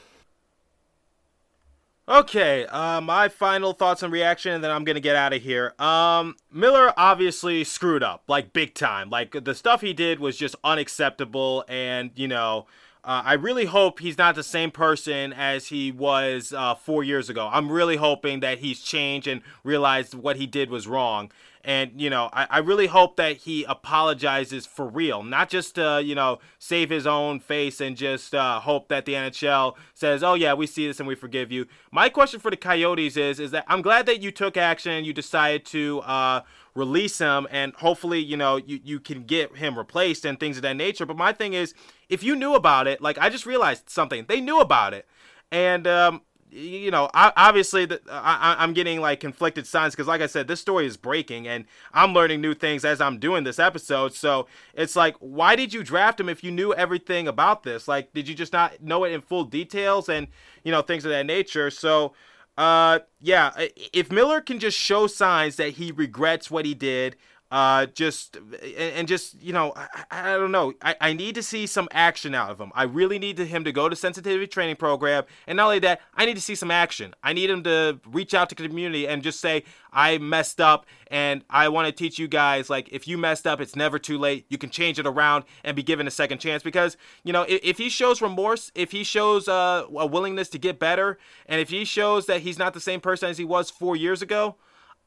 Okay, 2.11 2.65
uh, 2.65 2.99
my 2.99 3.29
final 3.29 3.71
thoughts 3.71 4.03
and 4.03 4.11
reaction, 4.11 4.51
and 4.51 4.61
then 4.61 4.69
I'm 4.69 4.83
gonna 4.83 4.99
get 4.99 5.15
out 5.15 5.31
of 5.31 5.41
here. 5.41 5.73
Um, 5.79 6.35
Miller 6.51 6.91
obviously 6.97 7.63
screwed 7.63 8.03
up, 8.03 8.23
like 8.27 8.51
big 8.51 8.73
time. 8.73 9.09
Like 9.09 9.45
the 9.45 9.55
stuff 9.55 9.79
he 9.79 9.93
did 9.93 10.19
was 10.19 10.35
just 10.35 10.55
unacceptable, 10.61 11.63
and 11.69 12.11
you 12.15 12.27
know, 12.27 12.65
uh, 13.03 13.21
I 13.23 13.33
really 13.33 13.65
hope 13.65 13.99
he's 13.99 14.17
not 14.17 14.35
the 14.35 14.43
same 14.43 14.71
person 14.71 15.31
as 15.31 15.67
he 15.67 15.91
was 15.91 16.51
uh, 16.51 16.75
four 16.75 17.03
years 17.03 17.29
ago. 17.29 17.49
I'm 17.49 17.71
really 17.71 17.95
hoping 17.95 18.41
that 18.41 18.59
he's 18.59 18.81
changed 18.81 19.27
and 19.27 19.41
realized 19.63 20.13
what 20.13 20.35
he 20.35 20.45
did 20.45 20.69
was 20.69 20.87
wrong. 20.87 21.31
And, 21.63 22.01
you 22.01 22.09
know, 22.09 22.29
I, 22.33 22.47
I 22.49 22.57
really 22.59 22.87
hope 22.87 23.17
that 23.17 23.37
he 23.37 23.63
apologizes 23.65 24.65
for 24.65 24.87
real, 24.87 25.23
not 25.23 25.49
just 25.49 25.75
to, 25.75 26.01
you 26.03 26.15
know, 26.15 26.39
save 26.59 26.89
his 26.89 27.05
own 27.05 27.39
face 27.39 27.79
and 27.79 27.95
just 27.95 28.33
uh, 28.33 28.59
hope 28.59 28.87
that 28.89 29.05
the 29.05 29.13
NHL 29.13 29.75
says, 29.93 30.23
oh, 30.23 30.33
yeah, 30.33 30.53
we 30.53 30.65
see 30.65 30.87
this 30.87 30.99
and 30.99 31.07
we 31.07 31.15
forgive 31.15 31.51
you. 31.51 31.67
My 31.91 32.09
question 32.09 32.39
for 32.39 32.49
the 32.49 32.57
Coyotes 32.57 33.15
is, 33.15 33.39
is 33.39 33.51
that 33.51 33.65
I'm 33.67 33.81
glad 33.81 34.05
that 34.07 34.21
you 34.21 34.31
took 34.31 34.57
action 34.57 35.05
you 35.05 35.13
decided 35.13 35.65
to 35.67 35.99
uh, 36.01 36.41
release 36.73 37.19
him 37.19 37.47
and 37.51 37.73
hopefully, 37.75 38.19
you 38.19 38.37
know, 38.37 38.57
you, 38.57 38.79
you 38.83 38.99
can 38.99 39.23
get 39.23 39.55
him 39.57 39.77
replaced 39.77 40.25
and 40.25 40.39
things 40.39 40.57
of 40.57 40.63
that 40.63 40.75
nature. 40.75 41.05
But 41.05 41.17
my 41.17 41.33
thing 41.33 41.53
is, 41.53 41.73
if 42.09 42.23
you 42.23 42.35
knew 42.35 42.55
about 42.55 42.87
it, 42.87 43.01
like 43.01 43.17
I 43.17 43.29
just 43.29 43.45
realized 43.45 43.89
something, 43.89 44.25
they 44.27 44.41
knew 44.41 44.59
about 44.59 44.93
it. 44.93 45.07
And, 45.51 45.85
um, 45.85 46.21
you 46.51 46.91
know, 46.91 47.09
obviously, 47.13 47.85
the, 47.85 48.01
I, 48.09 48.61
am 48.63 48.73
getting 48.73 48.99
like 48.99 49.21
conflicted 49.21 49.65
signs 49.65 49.95
because, 49.95 50.07
like 50.07 50.21
I 50.21 50.27
said, 50.27 50.47
this 50.47 50.59
story 50.59 50.85
is 50.85 50.97
breaking, 50.97 51.47
and 51.47 51.65
I'm 51.93 52.13
learning 52.13 52.41
new 52.41 52.53
things 52.53 52.83
as 52.83 52.99
I'm 52.99 53.19
doing 53.19 53.45
this 53.45 53.57
episode. 53.57 54.13
So 54.13 54.47
it's 54.73 54.95
like, 54.95 55.15
why 55.19 55.55
did 55.55 55.73
you 55.73 55.83
draft 55.83 56.19
him 56.19 56.27
if 56.27 56.43
you 56.43 56.51
knew 56.51 56.73
everything 56.73 57.27
about 57.27 57.63
this? 57.63 57.87
Like, 57.87 58.11
did 58.13 58.27
you 58.27 58.35
just 58.35 58.51
not 58.51 58.81
know 58.81 59.05
it 59.05 59.13
in 59.13 59.21
full 59.21 59.45
details 59.45 60.09
and 60.09 60.27
you 60.63 60.71
know 60.71 60.81
things 60.81 61.05
of 61.05 61.11
that 61.11 61.25
nature? 61.25 61.71
So, 61.71 62.13
uh, 62.57 62.99
yeah, 63.21 63.51
if 63.93 64.11
Miller 64.11 64.41
can 64.41 64.59
just 64.59 64.77
show 64.77 65.07
signs 65.07 65.55
that 65.55 65.69
he 65.71 65.91
regrets 65.91 66.51
what 66.51 66.65
he 66.65 66.73
did 66.73 67.15
uh, 67.51 67.85
just 67.87 68.37
and, 68.75 69.09
just 69.09 69.41
you 69.41 69.51
know, 69.51 69.73
I, 69.75 69.87
I 70.09 70.33
don't 70.37 70.53
know. 70.53 70.73
I, 70.81 70.95
I 71.01 71.13
need 71.13 71.35
to 71.35 71.43
see 71.43 71.67
some 71.67 71.89
action 71.91 72.33
out 72.33 72.49
of 72.49 72.59
him. 72.59 72.71
I 72.73 72.83
really 72.83 73.19
need 73.19 73.35
to, 73.37 73.45
him 73.45 73.65
to 73.65 73.73
go 73.73 73.89
to 73.89 73.95
sensitivity 73.95 74.47
training 74.47 74.77
program, 74.77 75.25
and 75.47 75.57
not 75.57 75.65
only 75.65 75.79
that, 75.79 75.99
I 76.15 76.25
need 76.25 76.35
to 76.35 76.41
see 76.41 76.55
some 76.55 76.71
action. 76.71 77.13
I 77.21 77.33
need 77.33 77.49
him 77.49 77.61
to 77.63 77.99
reach 78.09 78.33
out 78.33 78.47
to 78.49 78.55
community 78.55 79.05
and 79.05 79.21
just 79.21 79.41
say, 79.41 79.65
I 79.91 80.17
messed 80.17 80.61
up, 80.61 80.85
and 81.07 81.43
I 81.49 81.67
want 81.67 81.87
to 81.87 81.91
teach 81.91 82.17
you 82.17 82.29
guys 82.29 82.69
like 82.69 82.87
if 82.93 83.05
you 83.05 83.17
messed 83.17 83.45
up, 83.45 83.59
it's 83.59 83.75
never 83.75 83.99
too 83.99 84.17
late. 84.17 84.45
You 84.47 84.57
can 84.57 84.69
change 84.69 84.97
it 84.97 85.05
around 85.05 85.43
and 85.65 85.75
be 85.75 85.83
given 85.83 86.07
a 86.07 86.11
second 86.11 86.37
chance 86.37 86.63
because 86.63 86.95
you 87.25 87.33
know 87.33 87.41
if, 87.43 87.59
if 87.63 87.77
he 87.77 87.89
shows 87.89 88.21
remorse, 88.21 88.71
if 88.75 88.91
he 88.91 89.03
shows 89.03 89.49
uh, 89.49 89.85
a 89.97 90.07
willingness 90.07 90.47
to 90.49 90.57
get 90.57 90.79
better, 90.79 91.17
and 91.47 91.59
if 91.59 91.69
he 91.69 91.83
shows 91.83 92.27
that 92.27 92.41
he's 92.41 92.57
not 92.57 92.73
the 92.73 92.79
same 92.79 93.01
person 93.01 93.29
as 93.29 93.37
he 93.37 93.43
was 93.43 93.69
four 93.69 93.97
years 93.97 94.21
ago 94.21 94.55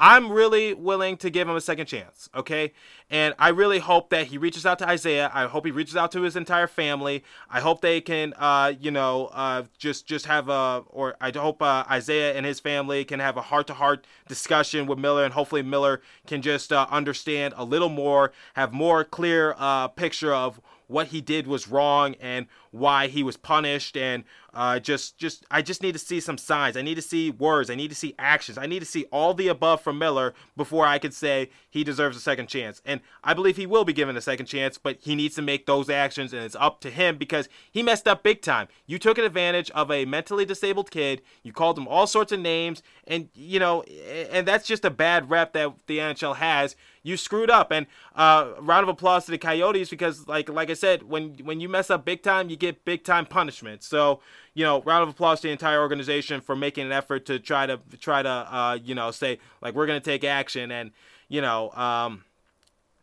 I'm 0.01 0.33
really 0.33 0.75
willing 0.75 1.17
to 1.19 1.31
give 1.31 1.49
him 1.49 1.55
a 1.55 1.61
second 1.61 1.87
chance, 1.87 2.29
okay? 2.35 2.73
And 3.11 3.33
I 3.39 3.51
really 3.51 3.79
hope 3.79 4.11
that 4.11 4.27
he 4.27 4.39
reaches 4.39 4.67
out 4.67 4.79
to 4.81 4.89
Isaiah. 4.89 5.31
I 5.33 5.47
hope 5.47 5.65
he 5.65 5.71
reaches 5.71 5.95
out 5.95 6.11
to 6.13 6.23
his 6.23 6.35
entire 6.35 6.67
family. 6.67 7.23
I 7.49 7.61
hope 7.61 7.81
they 7.81 8.01
can, 8.01 8.35
uh, 8.37 8.73
you 8.81 8.91
know, 8.91 9.27
uh, 9.33 9.65
just 9.79 10.07
just 10.07 10.27
have 10.27 10.49
a, 10.49 10.83
or 10.89 11.15
I 11.21 11.31
hope 11.31 11.63
uh, 11.63 11.85
Isaiah 11.89 12.35
and 12.35 12.45
his 12.45 12.59
family 12.59 13.05
can 13.05 13.21
have 13.21 13.37
a 13.37 13.43
heart-to-heart 13.43 14.05
discussion 14.27 14.87
with 14.87 14.99
Miller, 14.99 15.25
and 15.25 15.33
hopefully 15.33 15.63
Miller 15.63 16.03
can 16.27 16.43
just 16.43 16.73
uh, 16.73 16.87
understand 16.91 17.55
a 17.57 17.65
little 17.65 17.89
more, 17.89 18.33
have 18.55 18.73
more 18.73 19.05
clear 19.05 19.55
uh, 19.59 19.87
picture 19.89 20.35
of 20.35 20.61
what 20.87 21.09
he 21.09 21.21
did 21.21 21.47
was 21.47 21.69
wrong 21.69 22.15
and 22.21 22.47
why 22.75 23.07
he 23.07 23.23
was 23.23 23.37
punished 23.37 23.97
and 23.97 24.25
uh, 24.53 24.81
just 24.81 25.17
just 25.17 25.45
I 25.49 25.63
just 25.63 25.81
need 25.81 25.93
to 25.93 25.99
see 25.99 26.19
some 26.19 26.37
signs. 26.37 26.77
I 26.77 26.83
need 26.83 26.97
to 26.97 27.03
see 27.03 27.31
words. 27.31 27.71
I 27.71 27.77
need 27.77 27.89
to 27.89 27.95
see 27.95 28.17
actions. 28.19 28.59
I 28.59 28.67
need 28.67 28.81
to 28.81 28.87
see 28.87 29.05
all 29.13 29.33
the 29.33 29.47
above 29.47 29.81
from 29.81 29.97
Miller 29.97 30.35
before 30.57 30.85
I 30.85 30.99
could 30.99 31.15
say 31.15 31.51
he 31.71 31.85
deserves 31.85 32.17
a 32.17 32.21
second 32.21 32.49
chance. 32.49 32.83
And 32.85 33.01
I 33.23 33.33
believe 33.33 33.57
he 33.57 33.67
will 33.67 33.85
be 33.85 33.93
given 33.93 34.17
a 34.17 34.21
second 34.21 34.47
chance, 34.47 34.77
but 34.77 34.99
he 35.01 35.15
needs 35.15 35.37
to 35.37 35.43
make 35.43 35.67
those 35.67 35.89
actions 35.89 36.33
and 36.33 36.43
it's 36.43 36.57
up 36.57 36.81
to 36.81 36.91
him 36.91 37.17
because 37.17 37.49
he 37.71 37.81
messed 37.81 38.09
up 38.09 38.25
big 38.25 38.43
time. 38.43 38.67
You 38.87 38.99
took 38.99 39.19
advantage 39.19 39.71
of 39.71 39.93
a 39.93 40.05
mentally 40.05 40.45
disabled 40.45 40.91
kid. 40.91 41.23
You 41.45 41.53
called 41.53 41.79
him 41.79 41.87
all 41.87 42.09
sorts 42.09 42.33
of 42.33 42.41
names 42.41 42.83
and 43.07 43.29
you 43.35 43.61
know 43.61 43.83
and 43.83 44.49
that's 44.49 44.67
just 44.67 44.85
a 44.85 44.91
bad 44.91 45.31
rep 45.31 45.53
that 45.53 45.75
the 45.87 45.99
NHL 45.99 46.37
has 46.37 46.75
you 47.05 47.17
screwed 47.17 47.51
up. 47.51 47.71
And 47.71 47.87
uh, 48.17 48.53
round 48.59 48.83
of 48.83 48.89
applause 48.89 49.27
to 49.27 49.31
the 49.31 49.39
Coyotes 49.39 49.91
because, 49.91 50.27
like 50.27 50.49
like 50.49 50.71
I 50.71 50.75
said, 50.75 51.05
when 51.05 51.35
when 51.45 51.61
you 51.61 51.69
mess 51.69 51.91
up 51.91 52.05
big 52.05 52.23
time, 52.23 52.51
you 52.51 52.57
get 52.67 52.85
big 52.85 53.05
time 53.05 53.27
punishment. 53.27 53.83
So 53.83 54.21
you 54.55 54.65
know, 54.65 54.83
round 54.83 55.03
of 55.03 55.09
applause 55.09 55.41
to 55.41 55.49
the 55.49 55.53
entire 55.53 55.81
organization 55.81 56.41
for 56.41 56.55
making 56.55 56.87
an 56.87 56.93
effort 56.93 57.27
to 57.27 57.39
try 57.39 57.67
to 57.67 57.81
try 57.99 58.23
to 58.23 58.29
uh, 58.29 58.79
you 58.83 58.95
know 58.95 59.11
say 59.11 59.39
like 59.61 59.75
we're 59.75 59.87
gonna 59.87 60.01
take 60.01 60.25
action 60.25 60.71
and 60.71 60.91
you 61.29 61.41
know. 61.41 61.71
Um, 61.73 62.25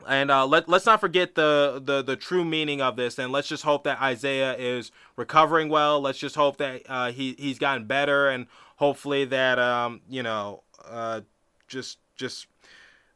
and 0.08 0.32
uh, 0.32 0.46
let 0.48 0.68
let's 0.68 0.86
not 0.86 1.00
forget 1.00 1.36
the, 1.36 1.82
the 1.84 2.02
the 2.02 2.16
true 2.16 2.44
meaning 2.44 2.82
of 2.82 2.96
this, 2.96 3.20
and 3.20 3.32
let's 3.32 3.48
just 3.48 3.64
hope 3.64 3.84
that 3.84 4.02
Isaiah 4.02 4.56
is 4.58 4.92
recovering 5.16 5.70
well. 5.70 6.02
Let's 6.02 6.18
just 6.18 6.36
hope 6.36 6.58
that 6.58 6.82
uh, 6.90 7.12
he 7.12 7.36
he's 7.38 7.60
gotten 7.60 7.86
better, 7.86 8.30
and 8.30 8.48
hopefully 8.78 9.26
that 9.26 9.60
um, 9.60 10.02
you 10.10 10.24
know 10.24 10.64
uh, 10.90 11.22
just 11.68 12.00
just 12.16 12.48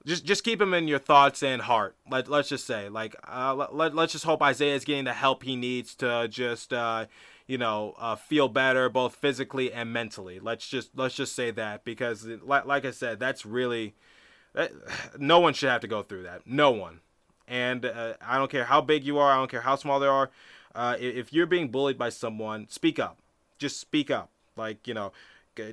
just 0.06 0.24
just 0.24 0.44
keep 0.44 0.62
him 0.62 0.74
in 0.74 0.88
your 0.88 1.00
thoughts 1.00 1.42
and 1.42 1.62
heart. 1.62 1.96
Let 2.10 2.28
let's 2.28 2.50
just 2.50 2.68
say 2.68 2.90
like 2.90 3.16
uh, 3.28 3.68
let 3.72 3.96
let's 3.96 4.14
just 4.14 4.26
hope 4.26 4.42
Isaiah 4.42 4.76
is 4.76 4.86
getting 4.86 5.06
the 5.06 5.14
help 5.14 5.44
he 5.44 5.56
needs 5.56 5.96
to 5.96 6.28
just 6.30 6.72
uh, 6.72 7.06
you 7.48 7.58
know 7.58 7.96
uh, 7.98 8.16
feel 8.16 8.48
better 8.48 8.88
both 8.90 9.16
physically 9.16 9.74
and 9.74 9.92
mentally. 9.92 10.40
Let's 10.40 10.68
just 10.68 10.92
let's 10.96 11.16
just 11.16 11.36
say 11.36 11.52
that 11.52 11.84
because 11.84 12.26
like 12.26 12.66
like 12.66 12.86
I 12.86 12.92
said, 12.92 13.20
that's 13.20 13.46
really 13.46 13.96
that, 14.54 14.72
no 15.20 15.40
one 15.40 15.54
should 15.54 15.70
have 15.70 15.82
to 15.82 15.88
go 15.88 16.04
through 16.04 16.24
that. 16.24 16.46
No 16.46 16.72
one. 16.72 17.00
And 17.48 17.86
uh, 17.86 18.14
I 18.26 18.38
don't 18.38 18.50
care 18.50 18.66
how 18.66 18.82
big 18.82 19.04
you 19.04 19.20
are. 19.20 19.32
I 19.32 19.36
don't 19.36 19.52
care 19.52 19.62
how 19.62 19.76
small 19.76 20.00
they 20.00 20.08
are. 20.08 20.32
Uh, 20.74 20.98
if 21.00 21.32
you're 21.32 21.46
being 21.46 21.70
bullied 21.70 21.98
by 21.98 22.10
someone, 22.10 22.68
speak 22.70 23.00
up. 23.00 23.20
Just 23.60 23.80
speak 23.80 24.12
up. 24.12 24.30
Like 24.56 24.88
you 24.88 24.94
know, 24.94 25.14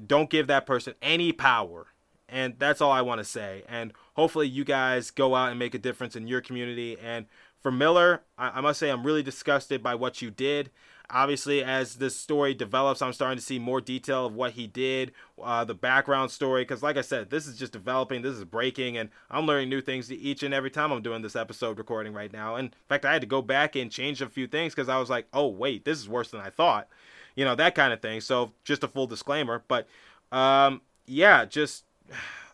don't 0.07 0.31
give 0.31 0.47
that 0.47 0.65
person 0.65 0.95
any 1.03 1.33
power 1.33 1.92
and 2.33 2.55
that's 2.59 2.81
all 2.81 2.91
I 2.91 3.03
want 3.03 3.19
to 3.19 3.25
say. 3.25 3.63
And 3.69 3.93
hopefully, 4.15 4.49
you 4.49 4.65
guys 4.65 5.11
go 5.11 5.35
out 5.35 5.51
and 5.51 5.59
make 5.59 5.75
a 5.75 5.79
difference 5.79 6.17
in 6.17 6.27
your 6.27 6.41
community. 6.41 6.97
And 6.99 7.27
for 7.61 7.71
Miller, 7.71 8.23
I, 8.39 8.59
I 8.59 8.61
must 8.61 8.81
say, 8.81 8.91
I'm 8.91 9.05
really 9.05 9.23
disgusted 9.23 9.83
by 9.83 9.95
what 9.95 10.23
you 10.23 10.31
did. 10.31 10.71
Obviously, 11.11 11.63
as 11.63 11.97
this 11.97 12.17
story 12.17 12.55
develops, 12.55 13.03
I'm 13.03 13.13
starting 13.13 13.37
to 13.37 13.45
see 13.45 13.59
more 13.59 13.83
detail 13.83 14.25
of 14.25 14.35
what 14.35 14.53
he 14.53 14.67
did, 14.67 15.13
uh, 15.43 15.63
the 15.63 15.75
background 15.75 16.31
story. 16.31 16.63
Because, 16.63 16.83
like 16.83 16.97
I 16.97 17.03
said, 17.03 17.29
this 17.29 17.47
is 17.47 17.59
just 17.59 17.75
developing, 17.75 18.23
this 18.23 18.35
is 18.35 18.45
breaking, 18.45 18.97
and 18.97 19.11
I'm 19.31 19.45
learning 19.45 19.69
new 19.69 19.83
things 19.83 20.11
each 20.11 20.43
and 20.43 20.55
every 20.55 20.71
time 20.71 20.91
I'm 20.91 21.03
doing 21.03 21.21
this 21.21 21.37
episode 21.37 21.77
recording 21.77 22.15
right 22.15 22.33
now. 22.33 22.57
And 22.57 22.69
in 22.69 22.75
fact, 22.89 23.05
I 23.05 23.13
had 23.13 23.21
to 23.21 23.27
go 23.27 23.43
back 23.43 23.77
and 23.77 23.91
change 23.91 24.23
a 24.23 24.29
few 24.29 24.47
things 24.47 24.75
because 24.75 24.89
I 24.89 24.99
was 24.99 25.11
like, 25.11 25.27
oh, 25.35 25.49
wait, 25.49 25.85
this 25.85 25.99
is 25.99 26.09
worse 26.09 26.31
than 26.31 26.41
I 26.41 26.49
thought. 26.49 26.89
You 27.37 27.45
know, 27.45 27.57
that 27.57 27.75
kind 27.75 27.93
of 27.93 28.01
thing. 28.01 28.23
So, 28.23 28.53
just 28.65 28.83
a 28.83 28.89
full 28.89 29.07
disclaimer. 29.07 29.63
But, 29.69 29.87
um, 30.31 30.81
yeah, 31.05 31.45
just 31.45 31.85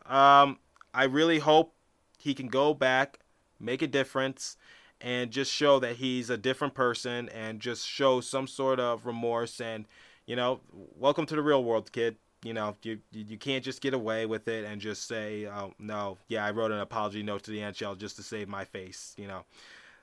um, 0.06 0.58
I 0.94 1.04
really 1.04 1.38
hope 1.38 1.74
he 2.18 2.34
can 2.34 2.48
go 2.48 2.74
back, 2.74 3.20
make 3.60 3.82
a 3.82 3.86
difference, 3.86 4.56
and 5.00 5.30
just 5.30 5.52
show 5.52 5.78
that 5.78 5.96
he's 5.96 6.30
a 6.30 6.36
different 6.36 6.74
person, 6.74 7.28
and 7.30 7.60
just 7.60 7.86
show 7.86 8.20
some 8.20 8.46
sort 8.46 8.80
of 8.80 9.06
remorse. 9.06 9.60
And 9.60 9.86
you 10.26 10.36
know, 10.36 10.60
welcome 10.98 11.26
to 11.26 11.36
the 11.36 11.42
real 11.42 11.64
world, 11.64 11.92
kid. 11.92 12.16
You 12.42 12.54
know, 12.54 12.76
you 12.82 12.98
you 13.12 13.38
can't 13.38 13.64
just 13.64 13.80
get 13.80 13.94
away 13.94 14.26
with 14.26 14.46
it 14.48 14.64
and 14.64 14.80
just 14.80 15.08
say, 15.08 15.46
oh 15.46 15.74
no, 15.78 16.18
yeah, 16.28 16.44
I 16.44 16.50
wrote 16.50 16.70
an 16.70 16.80
apology 16.80 17.22
note 17.22 17.42
to 17.44 17.50
the 17.50 17.58
NHL 17.58 17.98
just 17.98 18.16
to 18.16 18.22
save 18.22 18.48
my 18.48 18.64
face. 18.64 19.14
You 19.18 19.26
know, 19.26 19.44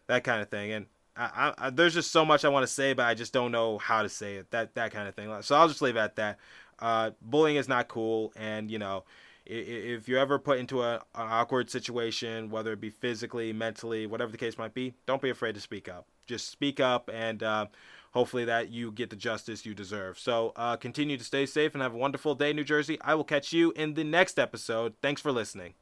that 0.07 0.23
kind 0.23 0.41
of 0.41 0.49
thing. 0.49 0.71
And 0.71 0.85
I, 1.17 1.53
I, 1.57 1.69
there's 1.69 1.93
just 1.93 2.11
so 2.11 2.25
much 2.25 2.43
I 2.43 2.49
want 2.49 2.63
to 2.63 2.71
say, 2.71 2.93
but 2.93 3.05
I 3.05 3.13
just 3.13 3.31
don't 3.31 3.51
know 3.51 3.77
how 3.77 4.01
to 4.01 4.09
say 4.09 4.35
it. 4.35 4.51
That 4.51 4.75
that 4.75 4.91
kind 4.91 5.07
of 5.07 5.15
thing. 5.15 5.33
So 5.41 5.55
I'll 5.55 5.67
just 5.67 5.81
leave 5.81 5.95
it 5.95 5.99
at 5.99 6.15
that. 6.17 6.37
Uh, 6.79 7.11
bullying 7.21 7.55
is 7.55 7.69
not 7.69 7.87
cool, 7.87 8.33
and 8.35 8.69
you 8.69 8.79
know, 8.79 9.05
if 9.45 10.07
you're 10.07 10.19
ever 10.19 10.39
put 10.39 10.59
into 10.59 10.81
a, 10.81 10.95
an 10.95 11.01
awkward 11.15 11.69
situation, 11.69 12.49
whether 12.49 12.73
it 12.73 12.81
be 12.81 12.89
physically, 12.89 13.53
mentally, 13.53 14.07
whatever 14.07 14.31
the 14.31 14.37
case 14.37 14.57
might 14.57 14.73
be, 14.73 14.93
don't 15.05 15.21
be 15.21 15.29
afraid 15.29 15.55
to 15.55 15.61
speak 15.61 15.87
up. 15.87 16.07
Just 16.25 16.49
speak 16.49 16.79
up, 16.79 17.09
and 17.13 17.43
uh, 17.43 17.67
hopefully 18.11 18.45
that 18.45 18.69
you 18.69 18.91
get 18.91 19.09
the 19.09 19.15
justice 19.15 19.65
you 19.65 19.75
deserve. 19.75 20.17
So 20.17 20.53
uh, 20.55 20.77
continue 20.77 21.17
to 21.17 21.23
stay 21.23 21.45
safe 21.45 21.73
and 21.73 21.83
have 21.83 21.93
a 21.93 21.97
wonderful 21.97 22.33
day, 22.33 22.53
New 22.53 22.63
Jersey. 22.63 22.97
I 23.01 23.13
will 23.15 23.23
catch 23.23 23.53
you 23.53 23.71
in 23.75 23.93
the 23.93 24.03
next 24.03 24.39
episode. 24.39 24.95
Thanks 25.01 25.21
for 25.21 25.31
listening. 25.31 25.75